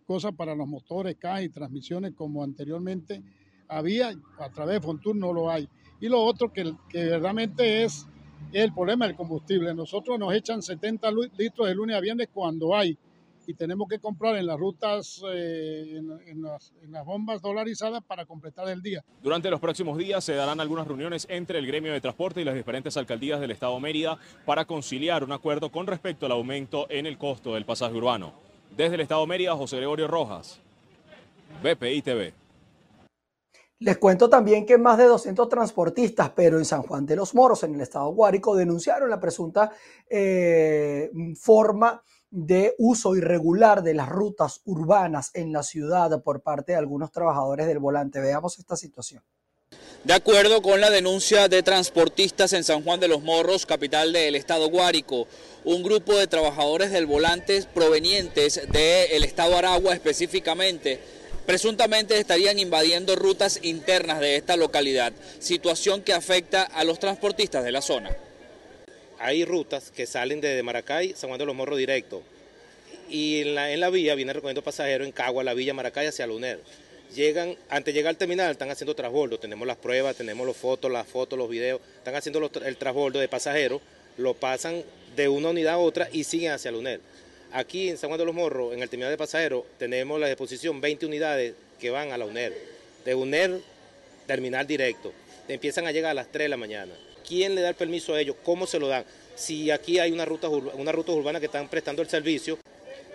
cosas 0.06 0.32
para 0.34 0.54
los 0.54 0.66
motores, 0.66 1.16
cajas 1.16 1.44
y 1.44 1.48
transmisiones 1.48 2.12
como 2.14 2.42
anteriormente 2.42 3.22
había, 3.68 4.12
a 4.38 4.50
través 4.50 4.76
de 4.76 4.80
Fontur 4.86 5.16
no 5.16 5.32
lo 5.32 5.50
hay. 5.50 5.68
Y 6.00 6.08
lo 6.08 6.20
otro 6.20 6.52
que, 6.52 6.74
que 6.88 7.04
verdaderamente 7.04 7.84
es, 7.84 8.06
es 8.52 8.64
el 8.64 8.74
problema 8.74 9.06
del 9.06 9.16
combustible. 9.16 9.74
Nosotros 9.74 10.18
nos 10.18 10.34
echan 10.34 10.60
70 10.60 11.10
litros 11.38 11.68
de 11.68 11.74
lunes 11.74 11.96
a 11.96 12.00
viernes 12.00 12.28
cuando 12.32 12.76
hay 12.76 12.98
y 13.46 13.54
tenemos 13.54 13.88
que 13.88 13.98
comprar 13.98 14.36
en 14.36 14.46
las 14.46 14.58
rutas, 14.58 15.22
eh, 15.32 16.00
en, 16.26 16.42
las, 16.42 16.72
bombas 17.04 17.42
dolarizadas 17.42 18.02
para 18.04 18.26
completar 18.26 18.68
el 18.68 18.82
día. 18.82 19.04
Durante 19.22 19.50
los 19.50 19.60
próximos 19.60 19.98
días 19.98 20.24
se 20.24 20.34
darán 20.34 20.60
algunas 20.60 20.86
reuniones 20.86 21.26
entre 21.28 21.58
el 21.58 21.66
gremio 21.66 21.92
de 21.92 22.00
transporte 22.00 22.40
y 22.40 22.44
las 22.44 22.54
diferentes 22.54 22.96
alcaldías 22.96 23.40
del 23.40 23.50
Estado 23.50 23.78
Mérida 23.80 24.18
para 24.46 24.64
conciliar 24.64 25.24
un 25.24 25.32
acuerdo 25.32 25.70
con 25.70 25.86
respecto 25.86 26.26
al 26.26 26.32
aumento 26.32 26.86
en 26.90 27.06
el 27.06 27.18
costo 27.18 27.54
del 27.54 27.64
pasaje 27.64 27.94
urbano. 27.94 28.32
Desde 28.76 28.94
el 28.94 29.00
Estado 29.00 29.26
Mérida, 29.26 29.56
José 29.56 29.76
Gregorio 29.76 30.08
Rojas, 30.08 30.60
BPI 31.62 32.02
TV. 32.02 32.34
Les 33.80 33.98
cuento 33.98 34.30
también 34.30 34.64
que 34.64 34.78
más 34.78 34.96
de 34.96 35.06
200 35.06 35.48
transportistas, 35.48 36.30
pero 36.36 36.56
en 36.56 36.64
San 36.64 36.82
Juan 36.82 37.04
de 37.04 37.16
los 37.16 37.34
Moros, 37.34 37.64
en 37.64 37.74
el 37.74 37.80
estado 37.80 38.10
Guárico, 38.10 38.54
denunciaron 38.54 39.10
la 39.10 39.18
presunta 39.18 39.72
eh, 40.08 41.10
forma 41.34 42.00
de 42.32 42.74
uso 42.78 43.14
irregular 43.14 43.82
de 43.82 43.92
las 43.92 44.08
rutas 44.08 44.62
urbanas 44.64 45.30
en 45.34 45.52
la 45.52 45.62
ciudad 45.62 46.22
por 46.22 46.40
parte 46.40 46.72
de 46.72 46.78
algunos 46.78 47.12
trabajadores 47.12 47.66
del 47.66 47.78
volante. 47.78 48.20
Veamos 48.20 48.58
esta 48.58 48.74
situación. 48.74 49.22
De 50.04 50.14
acuerdo 50.14 50.62
con 50.62 50.80
la 50.80 50.90
denuncia 50.90 51.48
de 51.48 51.62
transportistas 51.62 52.54
en 52.54 52.64
San 52.64 52.82
Juan 52.82 53.00
de 53.00 53.08
los 53.08 53.22
Morros, 53.22 53.66
capital 53.66 54.14
del 54.14 54.34
estado 54.34 54.68
Guárico, 54.68 55.28
un 55.64 55.82
grupo 55.82 56.16
de 56.16 56.26
trabajadores 56.26 56.90
del 56.90 57.06
volante 57.06 57.62
provenientes 57.74 58.62
del 58.72 59.24
estado 59.24 59.56
Aragua 59.56 59.92
específicamente, 59.92 61.00
presuntamente 61.46 62.18
estarían 62.18 62.58
invadiendo 62.58 63.14
rutas 63.14 63.60
internas 63.62 64.20
de 64.20 64.36
esta 64.36 64.56
localidad, 64.56 65.12
situación 65.38 66.02
que 66.02 66.14
afecta 66.14 66.62
a 66.62 66.82
los 66.82 66.98
transportistas 66.98 67.62
de 67.62 67.72
la 67.72 67.82
zona 67.82 68.10
hay 69.22 69.44
rutas 69.44 69.92
que 69.92 70.04
salen 70.04 70.40
desde 70.40 70.64
Maracay, 70.64 71.14
San 71.14 71.28
Juan 71.28 71.38
de 71.38 71.46
los 71.46 71.54
Morros 71.54 71.78
directo. 71.78 72.22
Y 73.08 73.42
en 73.42 73.80
la, 73.80 73.90
vía 73.90 74.16
vienen 74.16 74.34
recogiendo 74.34 74.62
pasajeros 74.62 75.06
en 75.06 75.12
Cagua, 75.12 75.44
la 75.44 75.54
villa 75.54 75.72
Maracay 75.72 76.08
hacia 76.08 76.26
Luner. 76.26 76.58
Llegan, 77.14 77.56
antes 77.68 77.94
de 77.94 78.00
llegar 78.00 78.10
al 78.10 78.16
terminal, 78.16 78.50
están 78.50 78.70
haciendo 78.70 78.96
transbordo. 78.96 79.38
Tenemos 79.38 79.64
las 79.68 79.76
pruebas, 79.76 80.16
tenemos 80.16 80.44
los 80.44 80.56
fotos, 80.56 80.90
las 80.90 81.06
fotos, 81.06 81.38
los 81.38 81.48
videos. 81.48 81.80
Están 81.98 82.16
haciendo 82.16 82.50
el 82.64 82.76
transbordo 82.76 83.20
de 83.20 83.28
pasajeros, 83.28 83.80
lo 84.16 84.34
pasan 84.34 84.82
de 85.14 85.28
una 85.28 85.50
unidad 85.50 85.74
a 85.74 85.78
otra 85.78 86.08
y 86.10 86.24
siguen 86.24 86.50
hacia 86.50 86.72
Luner. 86.72 87.00
Aquí 87.52 87.90
en 87.90 87.98
San 87.98 88.10
Juan 88.10 88.18
de 88.18 88.24
los 88.24 88.34
Morros, 88.34 88.74
en 88.74 88.82
el 88.82 88.88
terminal 88.88 89.12
de 89.12 89.18
pasajeros, 89.18 89.62
tenemos 89.78 90.18
la 90.18 90.26
disposición 90.26 90.80
20 90.80 91.06
unidades 91.06 91.54
que 91.78 91.90
van 91.90 92.10
a 92.10 92.18
la 92.18 92.24
UNER. 92.24 92.54
De 93.04 93.14
UNER, 93.14 93.60
terminal 94.26 94.66
directo. 94.66 95.12
Empiezan 95.46 95.86
a 95.86 95.92
llegar 95.92 96.10
a 96.10 96.14
las 96.14 96.32
3 96.32 96.46
de 96.46 96.48
la 96.48 96.56
mañana 96.56 96.92
quién 97.32 97.54
le 97.54 97.62
da 97.62 97.70
el 97.70 97.74
permiso 97.74 98.12
a 98.12 98.20
ellos, 98.20 98.36
cómo 98.44 98.66
se 98.66 98.78
lo 98.78 98.88
dan, 98.88 99.06
si 99.34 99.70
aquí 99.70 99.98
hay 99.98 100.12
una 100.12 100.26
ruta, 100.26 100.50
una 100.50 100.92
ruta 100.92 101.12
urbana 101.12 101.40
que 101.40 101.46
están 101.46 101.66
prestando 101.66 102.02
el 102.02 102.08
servicio. 102.10 102.58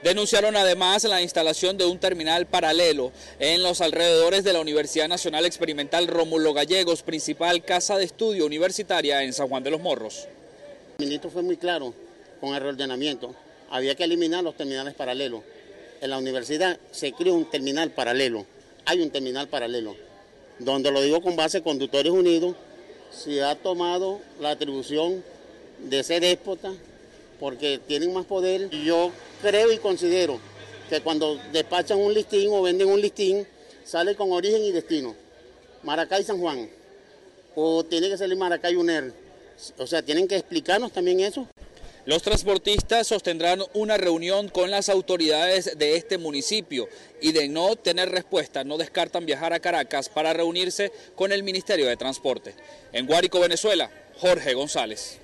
Denunciaron 0.02 0.56
además 0.56 1.04
la 1.04 1.22
instalación 1.22 1.78
de 1.78 1.86
un 1.86 2.00
terminal 2.00 2.48
paralelo 2.48 3.12
en 3.40 3.62
los 3.62 3.80
alrededores 3.80 4.44
de 4.44 4.54
la 4.54 4.60
Universidad 4.60 5.08
Nacional 5.08 5.46
Experimental 5.46 6.08
Rómulo 6.08 6.56
Gallegos, 6.56 7.04
principal 7.04 7.64
casa 7.64 7.96
de 7.98 8.06
estudio 8.06 8.48
universitaria 8.48 9.22
en 9.22 9.34
San 9.34 9.50
Juan 9.50 9.64
de 9.64 9.70
los 9.70 9.82
Morros. 9.82 10.28
El 10.98 11.06
ministro 11.06 11.30
fue 11.30 11.44
muy 11.44 11.58
claro 11.58 11.94
con 12.42 12.56
el 12.56 12.62
reordenamiento. 12.62 13.36
Había 13.70 13.94
que 13.94 14.04
eliminar 14.04 14.44
los 14.44 14.58
terminales 14.58 14.96
paralelos. 14.96 15.44
En 16.02 16.10
la 16.10 16.18
universidad 16.18 16.80
se 16.92 17.12
creó 17.12 17.36
un 17.36 17.50
terminal 17.52 17.92
paralelo. 17.92 18.48
Hay 18.86 19.00
un 19.02 19.12
terminal 19.12 19.48
paralelo, 19.48 19.96
donde 20.58 20.90
lo 20.90 21.02
digo 21.02 21.22
con 21.22 21.36
base 21.36 21.62
Conductores 21.62 22.12
Unidos, 22.12 22.56
se 23.12 23.44
ha 23.44 23.56
tomado 23.56 24.20
la 24.40 24.52
atribución 24.52 25.24
de 25.80 26.04
ser 26.04 26.22
déspota 26.22 26.74
porque 27.40 27.80
tienen 27.88 28.14
más 28.14 28.26
poder. 28.26 28.70
Yo 28.70 29.12
creo 29.42 29.72
y 29.72 29.78
considero 29.78 30.40
que 30.90 31.02
cuando 31.02 31.40
despachan 31.52 32.00
un 32.00 32.14
listín 32.14 32.50
o 32.52 32.62
venden 32.62 32.90
un 32.90 33.02
listín, 33.02 33.46
sale 33.84 34.16
con 34.16 34.32
origen 34.32 34.64
y 34.64 34.72
destino. 34.72 35.16
Maracay 35.84 36.24
San 36.24 36.40
Juan. 36.40 36.70
O 37.56 37.84
tiene 37.84 38.10
que 38.10 38.18
salir 38.18 38.38
Maracay 38.38 38.76
UNER. 38.76 39.14
O 39.78 39.88
sea, 39.88 40.02
tienen 40.02 40.28
que 40.28 40.36
explicarnos 40.36 40.92
también 40.92 41.20
eso. 41.20 41.48
Los 42.08 42.24
transportistas 42.24 43.06
sostendrán 43.06 43.60
una 43.74 43.98
reunión 43.98 44.48
con 44.48 44.72
las 44.72 44.88
autoridades 44.88 45.78
de 45.78 45.98
este 45.98 46.18
municipio 46.18 46.88
y 47.22 47.34
de 47.34 47.50
no 47.50 47.76
tener 47.76 48.10
respuesta 48.10 48.64
no 48.64 48.78
descartan 48.78 49.26
viajar 49.26 49.52
a 49.52 49.60
Caracas 49.60 50.08
para 50.08 50.32
reunirse 50.32 50.94
con 51.18 51.34
el 51.34 51.44
Ministerio 51.44 51.86
de 51.86 51.98
Transporte. 51.98 52.56
En 52.94 53.08
Guárico, 53.08 53.42
Venezuela, 53.42 53.92
Jorge 54.22 54.54
González. 54.54 55.20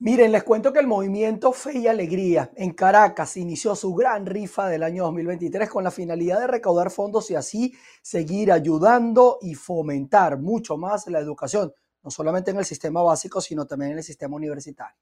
Miren, 0.00 0.32
les 0.32 0.42
cuento 0.42 0.72
que 0.72 0.80
el 0.80 0.88
movimiento 0.88 1.52
Fe 1.52 1.78
y 1.78 1.86
Alegría 1.86 2.50
en 2.56 2.72
Caracas 2.72 3.36
inició 3.36 3.76
su 3.76 3.94
gran 3.94 4.26
rifa 4.26 4.68
del 4.68 4.82
año 4.82 5.04
2023 5.04 5.70
con 5.70 5.84
la 5.84 5.92
finalidad 5.92 6.40
de 6.40 6.48
recaudar 6.48 6.90
fondos 6.90 7.30
y 7.30 7.36
así 7.36 7.72
seguir 8.02 8.50
ayudando 8.50 9.38
y 9.42 9.54
fomentar 9.54 10.40
mucho 10.40 10.76
más 10.76 11.06
la 11.06 11.20
educación, 11.20 11.72
no 12.02 12.10
solamente 12.10 12.50
en 12.50 12.56
el 12.56 12.64
sistema 12.64 13.00
básico, 13.00 13.40
sino 13.40 13.64
también 13.64 13.92
en 13.92 13.98
el 13.98 14.04
sistema 14.04 14.34
universitario. 14.34 14.96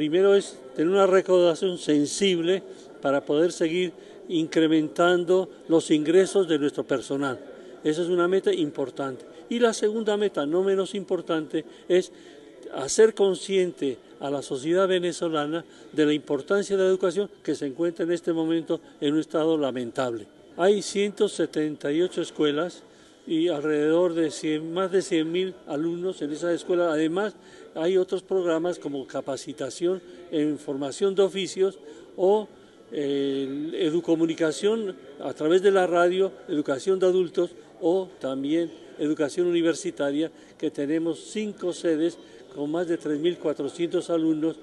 Primero 0.00 0.34
es 0.34 0.56
tener 0.74 0.90
una 0.90 1.06
recaudación 1.06 1.76
sensible 1.76 2.62
para 3.02 3.22
poder 3.22 3.52
seguir 3.52 3.92
incrementando 4.30 5.50
los 5.68 5.90
ingresos 5.90 6.48
de 6.48 6.58
nuestro 6.58 6.84
personal. 6.84 7.38
Esa 7.84 8.00
es 8.00 8.08
una 8.08 8.26
meta 8.26 8.50
importante. 8.50 9.26
Y 9.50 9.58
la 9.58 9.74
segunda 9.74 10.16
meta, 10.16 10.46
no 10.46 10.62
menos 10.62 10.94
importante, 10.94 11.66
es 11.86 12.12
hacer 12.72 13.12
consciente 13.12 13.98
a 14.20 14.30
la 14.30 14.40
sociedad 14.40 14.88
venezolana 14.88 15.66
de 15.92 16.06
la 16.06 16.14
importancia 16.14 16.78
de 16.78 16.84
la 16.84 16.88
educación 16.88 17.28
que 17.42 17.54
se 17.54 17.66
encuentra 17.66 18.06
en 18.06 18.12
este 18.12 18.32
momento 18.32 18.80
en 19.02 19.12
un 19.12 19.20
estado 19.20 19.58
lamentable. 19.58 20.26
Hay 20.56 20.80
178 20.80 22.22
escuelas 22.22 22.84
y 23.26 23.48
alrededor 23.48 24.14
de 24.14 24.30
100, 24.30 24.72
más 24.72 24.90
de 24.90 25.00
100.000 25.00 25.52
alumnos 25.66 26.22
en 26.22 26.32
esas 26.32 26.54
escuelas. 26.54 26.90
Además, 26.90 27.34
hay 27.74 27.96
otros 27.96 28.22
programas 28.22 28.78
como 28.78 29.06
capacitación 29.06 30.02
en 30.30 30.58
formación 30.58 31.14
de 31.14 31.22
oficios 31.22 31.78
o 32.16 32.48
eh, 32.92 33.70
educomunicación 33.74 34.96
a 35.20 35.32
través 35.32 35.62
de 35.62 35.70
la 35.70 35.86
radio, 35.86 36.32
educación 36.48 36.98
de 36.98 37.06
adultos 37.06 37.50
o 37.80 38.08
también 38.18 38.70
educación 38.98 39.46
universitaria, 39.46 40.30
que 40.58 40.70
tenemos 40.70 41.20
cinco 41.20 41.72
sedes 41.72 42.18
con 42.54 42.70
más 42.70 42.88
de 42.88 42.98
3.400 42.98 44.10
alumnos 44.10 44.56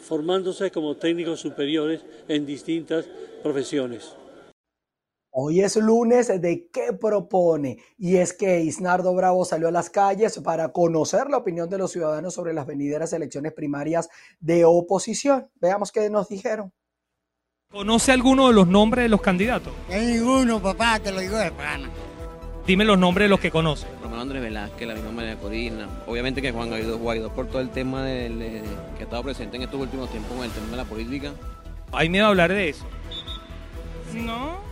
formándose 0.00 0.70
como 0.70 0.96
técnicos 0.96 1.40
superiores 1.40 2.00
en 2.28 2.46
distintas 2.46 3.06
profesiones. 3.42 4.19
Hoy 5.32 5.60
es 5.60 5.76
lunes 5.76 6.26
de 6.26 6.68
qué 6.72 6.92
propone 6.92 7.78
y 7.96 8.16
es 8.16 8.32
que 8.32 8.62
Isnardo 8.62 9.14
Bravo 9.14 9.44
salió 9.44 9.68
a 9.68 9.70
las 9.70 9.88
calles 9.88 10.40
para 10.40 10.72
conocer 10.72 11.30
la 11.30 11.36
opinión 11.36 11.70
de 11.70 11.78
los 11.78 11.92
ciudadanos 11.92 12.34
sobre 12.34 12.52
las 12.52 12.66
venideras 12.66 13.12
elecciones 13.12 13.52
primarias 13.52 14.08
de 14.40 14.64
oposición. 14.64 15.48
Veamos 15.60 15.92
qué 15.92 16.10
nos 16.10 16.28
dijeron. 16.28 16.72
¿Conoce 17.70 18.10
alguno 18.10 18.48
de 18.48 18.54
los 18.54 18.66
nombres 18.66 19.04
de 19.04 19.08
los 19.08 19.20
candidatos? 19.20 19.72
ninguno, 19.88 20.60
papá, 20.60 20.98
te 20.98 21.12
lo 21.12 21.20
digo 21.20 21.36
de 21.36 21.52
pana. 21.52 21.88
Dime 22.66 22.84
los 22.84 22.98
nombres 22.98 23.26
de 23.26 23.28
los 23.28 23.38
que 23.38 23.52
conoce. 23.52 23.86
Romano 24.02 24.22
Andrés 24.22 24.42
Velázquez, 24.42 24.88
la 24.88 24.94
misma 24.94 25.12
María 25.12 25.36
Corina. 25.36 25.88
Obviamente 26.08 26.42
que 26.42 26.50
Juan 26.50 26.70
Guaidó, 26.70 26.98
Guaidó 26.98 27.32
por 27.32 27.46
todo 27.46 27.60
el 27.60 27.70
tema 27.70 28.04
del, 28.04 28.64
que 28.96 29.02
ha 29.02 29.04
estado 29.04 29.22
presente 29.22 29.56
en 29.56 29.62
estos 29.62 29.80
últimos 29.80 30.10
tiempos 30.10 30.32
con 30.32 30.44
el 30.44 30.50
tema 30.50 30.70
de 30.72 30.76
la 30.76 30.84
política. 30.84 31.32
¿Hay 31.92 32.08
miedo 32.08 32.26
a 32.26 32.28
hablar 32.30 32.50
de 32.50 32.70
eso? 32.70 32.84
No, 34.12 34.58
¿Eres 34.58 34.69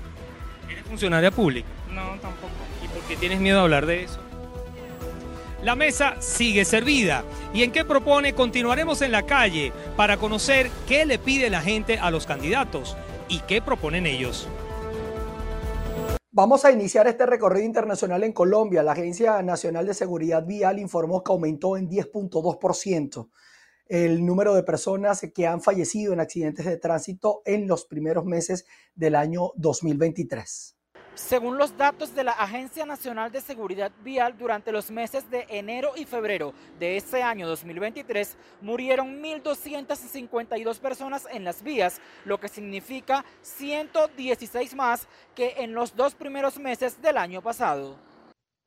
funcionaria 0.89 1.31
pública? 1.31 1.69
no, 1.93 2.19
tampoco. 2.21 2.53
¿Y 2.85 2.89
por 2.89 3.03
qué 3.03 3.17
tienes 3.17 3.41
miedo 3.41 3.59
a 3.59 3.63
hablar 3.63 3.87
de 3.87 4.05
eso? 4.05 4.19
La 5.63 5.75
mesa 5.75 6.15
sigue 6.21 6.65
servida. 6.65 7.25
¿Y 7.53 7.65
en 7.65 7.73
qué 7.73 7.85
propone? 7.85 8.33
Continuaremos 8.33 9.03
en 9.03 9.11
la 9.11 9.25
calle 9.25 9.73
para 9.97 10.17
conocer 10.17 10.71
qué 10.87 11.05
le 11.05 11.19
pide 11.19 11.51
la 11.51 11.61
gente 11.61 11.99
a 11.99 12.13
los 12.13 12.27
candidatos 12.27 12.97
y 13.29 13.41
qué 13.41 13.61
proponen 13.61 14.07
ellos. 14.07 14.49
Vamos 16.31 16.65
a 16.65 16.71
iniciar 16.71 17.09
este 17.09 17.27
recorrido 17.27 17.67
internacional 17.67 18.23
en 18.23 18.33
Colombia. 18.33 18.85
La 18.85 18.93
Agencia 18.93 19.43
Nacional 19.43 19.87
de 19.87 19.95
Seguridad 19.95 20.47
Vial 20.47 20.79
informó 20.79 21.25
que 21.25 21.33
aumentó 21.33 21.77
en 21.77 21.89
10.2% 21.89 23.29
el 23.89 24.25
número 24.25 24.55
de 24.55 24.63
personas 24.63 25.27
que 25.35 25.47
han 25.47 25.61
fallecido 25.61 26.13
en 26.13 26.21
accidentes 26.21 26.67
de 26.67 26.77
tránsito 26.77 27.43
en 27.45 27.67
los 27.67 27.87
primeros 27.87 28.25
meses 28.25 28.67
del 28.95 29.17
año 29.17 29.51
2023. 29.57 30.78
Según 31.19 31.59
los 31.59 31.77
datos 31.77 32.15
de 32.15 32.23
la 32.23 32.31
Agencia 32.31 32.87
Nacional 32.87 33.33
de 33.33 33.41
Seguridad 33.41 33.91
Vial, 34.05 34.39
durante 34.39 34.71
los 34.71 34.89
meses 34.89 35.29
de 35.29 35.47
enero 35.51 35.93
y 35.97 36.05
febrero 36.05 36.55
de 36.79 36.97
este 36.97 37.23
año 37.23 37.49
2023 37.49 38.37
murieron 38.61 39.21
1.252 39.21 40.79
personas 40.79 41.27
en 41.31 41.43
las 41.43 41.65
vías, 41.65 42.01
lo 42.25 42.39
que 42.39 42.49
significa 42.49 43.25
116 43.43 44.77
más 44.77 45.09
que 45.35 45.57
en 45.59 45.75
los 45.75 45.97
dos 45.97 46.15
primeros 46.15 46.57
meses 46.57 47.03
del 47.03 47.17
año 47.17 47.43
pasado. 47.43 47.99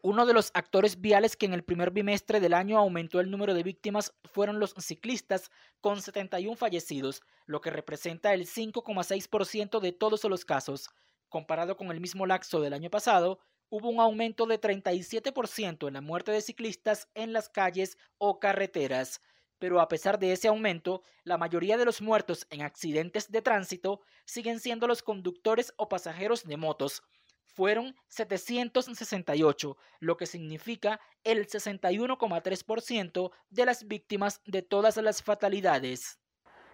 Uno 0.04 0.26
de 0.26 0.34
los 0.34 0.52
actores 0.54 1.00
viales 1.00 1.38
que 1.38 1.46
en 1.46 1.54
el 1.54 1.64
primer 1.64 1.92
bimestre 1.92 2.42
del 2.42 2.54
año 2.54 2.78
aumentó 2.78 3.22
el 3.22 3.32
número 3.32 3.54
de 3.54 3.64
víctimas 3.64 4.14
fueron 4.26 4.60
los 4.60 4.76
ciclistas, 4.78 5.52
con 5.80 6.02
71 6.02 6.58
fallecidos, 6.58 7.22
lo 7.46 7.62
que 7.62 7.70
representa 7.70 8.34
el 8.34 8.46
5,6% 8.46 9.80
de 9.80 9.92
todos 9.94 10.24
los 10.26 10.44
casos. 10.44 10.90
Comparado 11.32 11.78
con 11.78 11.90
el 11.92 12.02
mismo 12.02 12.26
lapso 12.26 12.60
del 12.60 12.74
año 12.74 12.90
pasado, 12.90 13.40
hubo 13.70 13.88
un 13.88 14.02
aumento 14.02 14.46
de 14.48 14.60
37% 14.60 15.88
en 15.88 15.94
la 15.94 16.02
muerte 16.02 16.34
de 16.34 16.42
ciclistas 16.42 17.08
en 17.14 17.32
las 17.32 17.48
calles 17.48 17.98
o 18.18 18.38
carreteras. 18.38 19.22
Pero 19.58 19.80
a 19.80 19.88
pesar 19.88 20.20
de 20.20 20.34
ese 20.34 20.50
aumento, 20.50 21.04
la 21.24 21.38
mayoría 21.38 21.78
de 21.78 21.86
los 21.86 22.02
muertos 22.02 22.48
en 22.50 22.64
accidentes 22.64 23.32
de 23.32 23.42
tránsito 23.42 24.02
siguen 24.26 24.60
siendo 24.60 24.88
los 24.88 25.04
conductores 25.04 25.74
o 25.78 25.88
pasajeros 25.88 26.44
de 26.44 26.58
motos. 26.58 27.02
Fueron 27.46 27.96
768, 28.10 29.78
lo 30.02 30.18
que 30.18 30.26
significa 30.26 31.00
el 31.24 31.48
61,3% 31.48 33.32
de 33.50 33.66
las 33.66 33.88
víctimas 33.88 34.42
de 34.44 34.64
todas 34.64 34.98
las 34.98 35.24
fatalidades. 35.24 36.21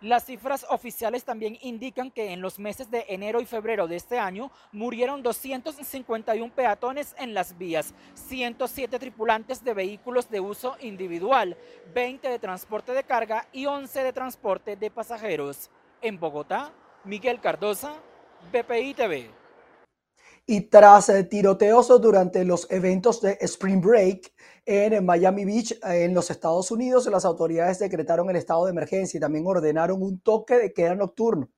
Las 0.02 0.26
cifras 0.26 0.64
oficiales 0.70 1.24
también 1.24 1.58
indican 1.60 2.12
que 2.12 2.32
en 2.32 2.40
los 2.40 2.60
meses 2.60 2.92
de 2.92 3.06
enero 3.10 3.42
y 3.42 3.48
febrero 3.48 3.88
de 3.88 3.96
este 3.96 4.20
año 4.20 4.52
murieron 4.72 5.24
251 5.24 6.54
peatones 6.54 7.16
en 7.18 7.34
las 7.34 7.58
vías, 7.58 7.96
107 8.14 9.00
tripulantes 9.00 9.64
de 9.64 9.74
vehículos 9.74 10.30
de 10.30 10.40
uso 10.40 10.76
individual, 10.82 11.58
20 11.96 12.30
de 12.30 12.38
transporte 12.38 12.94
de 12.94 13.04
carga 13.06 13.48
y 13.52 13.66
11 13.66 14.04
de 14.04 14.14
transporte 14.14 14.76
de 14.76 14.92
pasajeros. 14.92 15.72
En 16.00 16.20
Bogotá, 16.20 16.72
Miguel 17.04 17.42
Cardosa, 17.42 17.96
BPI 18.52 18.94
TV. 18.94 19.32
Y 20.46 20.62
tras 20.62 21.12
tiroteos 21.30 21.88
durante 22.00 22.46
los 22.46 22.70
eventos 22.70 23.20
de 23.20 23.38
Spring 23.42 23.82
Break 23.82 24.32
en 24.68 25.06
Miami 25.06 25.46
Beach, 25.46 25.80
en 25.82 26.14
los 26.14 26.30
Estados 26.30 26.72
Unidos, 26.72 27.08
las 27.08 27.24
autoridades 27.24 27.80
decretaron 27.80 28.30
el 28.30 28.36
estado 28.36 28.66
de 28.66 28.72
emergencia 28.72 29.18
y 29.18 29.22
también 29.22 29.48
ordenaron 29.48 30.04
un 30.04 30.20
toque 30.20 30.56
de 30.56 30.74
queda 30.74 30.94
nocturno. 30.94 31.50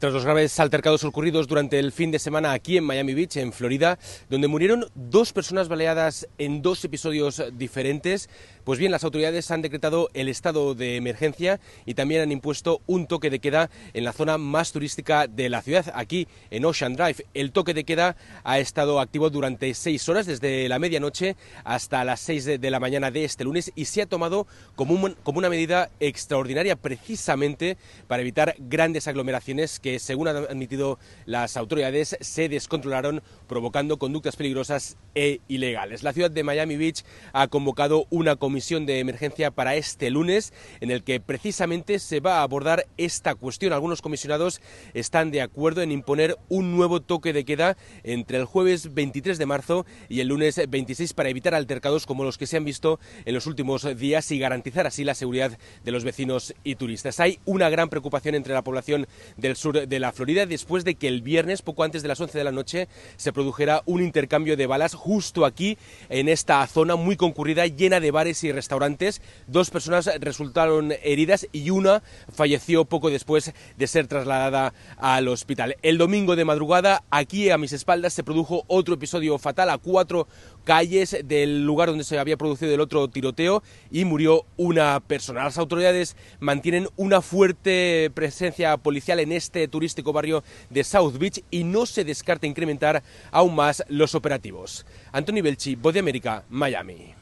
Tras 0.00 0.14
los 0.14 0.24
graves 0.24 0.58
altercados 0.58 1.04
ocurridos 1.04 1.46
durante 1.46 1.78
el 1.78 1.92
fin 1.92 2.10
de 2.10 2.18
semana 2.18 2.52
aquí 2.52 2.78
en 2.78 2.84
Miami 2.84 3.12
Beach, 3.12 3.36
en 3.36 3.52
Florida, 3.52 3.98
donde 4.30 4.48
murieron 4.48 4.86
dos 4.94 5.34
personas 5.34 5.68
baleadas 5.68 6.26
en 6.38 6.62
dos 6.62 6.82
episodios 6.86 7.42
diferentes, 7.52 8.30
pues 8.64 8.78
bien, 8.78 8.92
las 8.92 9.04
autoridades 9.04 9.50
han 9.50 9.60
decretado 9.60 10.08
el 10.14 10.30
estado 10.30 10.74
de 10.74 10.96
emergencia 10.96 11.60
y 11.84 11.92
también 11.92 12.22
han 12.22 12.32
impuesto 12.32 12.80
un 12.86 13.06
toque 13.08 13.28
de 13.28 13.40
queda 13.40 13.68
en 13.92 14.04
la 14.04 14.14
zona 14.14 14.38
más 14.38 14.72
turística 14.72 15.26
de 15.26 15.50
la 15.50 15.60
ciudad, 15.60 15.92
aquí 15.94 16.26
en 16.50 16.64
Ocean 16.64 16.94
Drive. 16.96 17.26
El 17.34 17.52
toque 17.52 17.74
de 17.74 17.84
queda 17.84 18.16
ha 18.42 18.58
estado 18.58 19.00
activo 19.00 19.28
durante 19.28 19.74
seis 19.74 20.08
horas, 20.08 20.24
desde 20.24 20.66
la 20.70 20.78
medianoche 20.78 21.36
hasta 21.62 22.04
las 22.04 22.20
seis 22.20 22.46
de, 22.46 22.70
la 22.70 22.80
mañana 22.80 23.10
de 23.10 23.24
este 23.24 23.44
lunes, 23.44 23.70
y 23.74 23.84
se 23.84 24.00
ha 24.00 24.06
tomado 24.06 24.46
como, 24.76 24.94
un- 24.94 25.16
como 25.22 25.40
una 25.40 25.50
medida 25.50 25.90
extraordinaria 26.00 26.76
precisamente 26.76 27.76
para 28.08 28.22
evitar 28.22 28.54
grandes 28.58 29.06
aglomeraciones 29.06 29.78
que 29.78 29.89
según 29.98 30.28
han 30.28 30.36
admitido 30.36 30.98
las 31.26 31.56
autoridades, 31.56 32.16
se 32.20 32.48
descontrolaron, 32.48 33.22
provocando 33.46 33.98
conductas 33.98 34.36
peligrosas 34.36 34.96
e 35.14 35.40
ilegales. 35.48 36.02
La 36.02 36.12
ciudad 36.12 36.30
de 36.30 36.44
Miami 36.44 36.76
Beach 36.76 37.04
ha 37.32 37.48
convocado 37.48 38.06
una 38.10 38.36
comisión 38.36 38.86
de 38.86 39.00
emergencia 39.00 39.50
para 39.50 39.74
este 39.74 40.10
lunes, 40.10 40.52
en 40.80 40.90
el 40.90 41.02
que 41.02 41.20
precisamente 41.20 41.98
se 41.98 42.20
va 42.20 42.38
a 42.38 42.42
abordar 42.42 42.86
esta 42.96 43.34
cuestión. 43.34 43.72
Algunos 43.72 44.02
comisionados 44.02 44.60
están 44.94 45.30
de 45.30 45.42
acuerdo 45.42 45.82
en 45.82 45.92
imponer 45.92 46.36
un 46.48 46.76
nuevo 46.76 47.00
toque 47.00 47.32
de 47.32 47.44
queda 47.44 47.76
entre 48.04 48.38
el 48.38 48.44
jueves 48.44 48.94
23 48.94 49.38
de 49.38 49.46
marzo 49.46 49.86
y 50.08 50.20
el 50.20 50.28
lunes 50.28 50.60
26 50.68 51.12
para 51.14 51.28
evitar 51.28 51.54
altercados 51.54 52.06
como 52.06 52.24
los 52.24 52.38
que 52.38 52.46
se 52.46 52.56
han 52.56 52.64
visto 52.64 53.00
en 53.24 53.34
los 53.34 53.46
últimos 53.46 53.86
días 53.96 54.30
y 54.30 54.38
garantizar 54.38 54.86
así 54.86 55.04
la 55.04 55.14
seguridad 55.14 55.58
de 55.84 55.92
los 55.92 56.04
vecinos 56.04 56.54
y 56.64 56.76
turistas. 56.76 57.20
Hay 57.20 57.38
una 57.44 57.68
gran 57.70 57.88
preocupación 57.88 58.34
entre 58.34 58.54
la 58.54 58.62
población 58.62 59.06
del 59.36 59.56
sur 59.56 59.79
de 59.86 60.00
la 60.00 60.12
Florida 60.12 60.46
después 60.46 60.84
de 60.84 60.94
que 60.94 61.08
el 61.08 61.22
viernes, 61.22 61.62
poco 61.62 61.84
antes 61.84 62.02
de 62.02 62.08
las 62.08 62.20
11 62.20 62.36
de 62.38 62.44
la 62.44 62.52
noche, 62.52 62.88
se 63.16 63.32
produjera 63.32 63.82
un 63.86 64.02
intercambio 64.02 64.56
de 64.56 64.66
balas 64.66 64.94
justo 64.94 65.44
aquí, 65.44 65.78
en 66.08 66.28
esta 66.28 66.66
zona 66.66 66.96
muy 66.96 67.16
concurrida, 67.16 67.66
llena 67.66 68.00
de 68.00 68.10
bares 68.10 68.44
y 68.44 68.52
restaurantes. 68.52 69.20
Dos 69.46 69.70
personas 69.70 70.10
resultaron 70.20 70.92
heridas 71.02 71.46
y 71.52 71.70
una 71.70 72.02
falleció 72.32 72.84
poco 72.84 73.10
después 73.10 73.52
de 73.76 73.86
ser 73.86 74.06
trasladada 74.06 74.72
al 74.96 75.28
hospital. 75.28 75.76
El 75.82 75.98
domingo 75.98 76.36
de 76.36 76.44
madrugada, 76.44 77.04
aquí 77.10 77.50
a 77.50 77.58
mis 77.58 77.72
espaldas, 77.72 78.12
se 78.12 78.24
produjo 78.24 78.64
otro 78.66 78.94
episodio 78.94 79.38
fatal 79.38 79.70
a 79.70 79.78
cuatro 79.78 80.26
calles 80.64 81.16
del 81.24 81.64
lugar 81.64 81.88
donde 81.88 82.04
se 82.04 82.18
había 82.18 82.36
producido 82.36 82.74
el 82.74 82.80
otro 82.80 83.08
tiroteo 83.08 83.62
y 83.90 84.04
murió 84.04 84.44
una 84.56 85.00
persona. 85.00 85.44
Las 85.44 85.58
autoridades 85.58 86.16
mantienen 86.38 86.88
una 86.96 87.20
fuerte 87.20 88.10
presencia 88.14 88.76
policial 88.76 89.20
en 89.20 89.32
este 89.32 89.68
turístico 89.70 90.12
barrio 90.12 90.42
de 90.68 90.84
South 90.84 91.16
Beach 91.18 91.42
y 91.50 91.64
no 91.64 91.86
se 91.86 92.04
descarta 92.04 92.46
incrementar 92.46 93.02
aún 93.30 93.54
más 93.54 93.82
los 93.88 94.14
operativos. 94.14 94.84
Anthony 95.12 95.42
Belchi, 95.42 95.76
Voz 95.76 95.94
de 95.94 96.00
América, 96.00 96.44
Miami. 96.48 97.14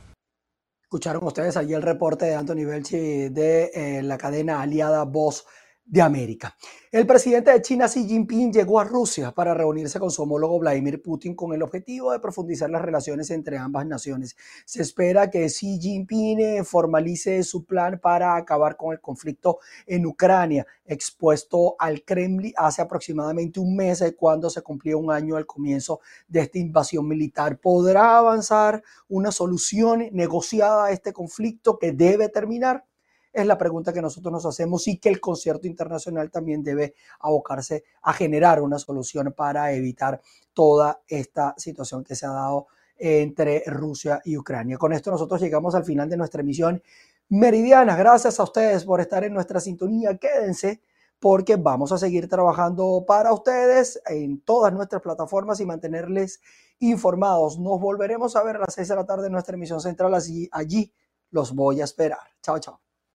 Escucharon 0.83 1.23
ustedes 1.25 1.57
allí 1.59 1.75
el 1.75 1.83
reporte 1.83 2.25
de 2.25 2.35
Anthony 2.35 2.65
Belchi 2.65 3.29
de 3.29 3.71
eh, 3.75 4.03
la 4.03 4.17
cadena 4.17 4.63
aliada 4.63 5.05
Voz 5.05 5.45
de 5.89 6.03
América. 6.03 6.55
El 6.93 7.07
presidente 7.07 7.51
de 7.51 7.63
China, 7.63 7.87
Xi 7.87 8.07
Jinping, 8.07 8.53
llegó 8.53 8.79
a 8.79 8.85
Rusia 8.85 9.33
para 9.33 9.55
reunirse 9.55 9.99
con 9.99 10.11
su 10.11 10.23
homólogo 10.23 10.59
Vladimir 10.59 11.03
Putin 11.03 11.35
con 11.35 11.53
el 11.53 11.63
objetivo 11.63 12.13
de 12.13 12.19
profundizar 12.19 12.69
las 12.69 12.83
relaciones 12.83 13.31
entre 13.31 13.57
ambas 13.57 13.87
naciones. 13.87 14.37
Se 14.67 14.83
espera 14.83 15.31
que 15.31 15.47
Xi 15.47 15.79
Jinping 15.81 16.41
eh, 16.41 16.65
formalice 16.65 17.43
su 17.43 17.65
plan 17.65 17.99
para 18.03 18.37
acabar 18.37 18.77
con 18.77 18.93
el 18.93 19.01
conflicto 19.01 19.59
en 19.87 20.07
Ucrania, 20.07 20.67
expuesto 20.85 21.77
al 21.79 22.03
Kremlin 22.05 22.53
hace 22.57 22.83
aproximadamente 22.83 23.59
un 23.61 23.75
mes 23.75 24.03
eh, 24.03 24.15
cuando 24.15 24.51
se 24.51 24.63
cumplió 24.63 24.99
un 24.99 25.11
año 25.11 25.37
al 25.37 25.47
comienzo 25.47 26.01
de 26.27 26.41
esta 26.41 26.59
invasión 26.59 27.09
militar. 27.09 27.59
¿Podrá 27.59 28.19
avanzar 28.19 28.83
una 29.09 29.33
solución 29.33 30.09
negociada 30.13 30.87
a 30.87 30.91
este 30.91 31.13
conflicto 31.13 31.79
que 31.79 31.93
debe 31.93 32.29
terminar? 32.29 32.88
Es 33.33 33.47
la 33.47 33.59
pregunta 33.59 33.93
que 33.93 34.03
nosotros 34.03 34.33
nos 34.33 34.47
hacemos 34.47 34.87
y 34.89 34.99
que 34.99 35.09
el 35.09 35.21
concierto 35.21 35.67
internacional 35.67 36.31
también 36.31 36.63
debe 36.63 36.95
abocarse 37.21 37.85
a 38.03 38.13
generar 38.13 38.61
una 38.63 38.79
solución 38.79 39.33
para 39.37 39.73
evitar 39.73 40.21
toda 40.53 41.03
esta 41.07 41.55
situación 41.57 42.05
que 42.05 42.15
se 42.15 42.27
ha 42.27 42.31
dado 42.31 42.67
entre 42.97 43.63
Rusia 43.67 44.21
y 44.25 44.37
Ucrania. 44.37 44.77
Con 44.77 44.93
esto 44.93 45.11
nosotros 45.11 45.41
llegamos 45.41 45.75
al 45.75 45.85
final 45.85 46.09
de 46.09 46.17
nuestra 46.17 46.41
emisión 46.41 46.83
meridiana. 47.29 47.97
Gracias 47.97 48.41
a 48.41 48.43
ustedes 48.43 48.85
por 48.85 49.01
estar 49.01 49.25
en 49.25 49.35
nuestra 49.35 49.61
sintonía. 49.61 50.17
Quédense 50.17 50.81
porque 51.21 51.57
vamos 51.57 51.93
a 51.93 51.99
seguir 51.99 52.29
trabajando 52.29 53.05
para 53.07 53.33
ustedes 53.33 54.01
en 54.07 54.41
todas 54.41 54.73
nuestras 54.73 55.03
plataformas 55.03 55.61
y 55.61 55.67
mantenerles 55.67 56.41
informados. 56.79 57.59
Nos 57.59 57.81
volveremos 57.81 58.37
a 58.37 58.43
ver 58.43 58.57
a 58.57 58.61
las 58.61 58.75
seis 58.75 58.89
de 58.89 58.97
la 58.97 59.07
tarde 59.07 59.27
en 59.27 59.33
nuestra 59.33 59.57
emisión 59.57 59.81
central. 59.81 60.15
Así 60.15 60.49
allí 60.53 60.93
los 61.31 61.55
voy 61.55 61.81
a 61.81 61.85
esperar. 61.85 62.19
Chao, 62.43 62.59
chao. 62.59 62.88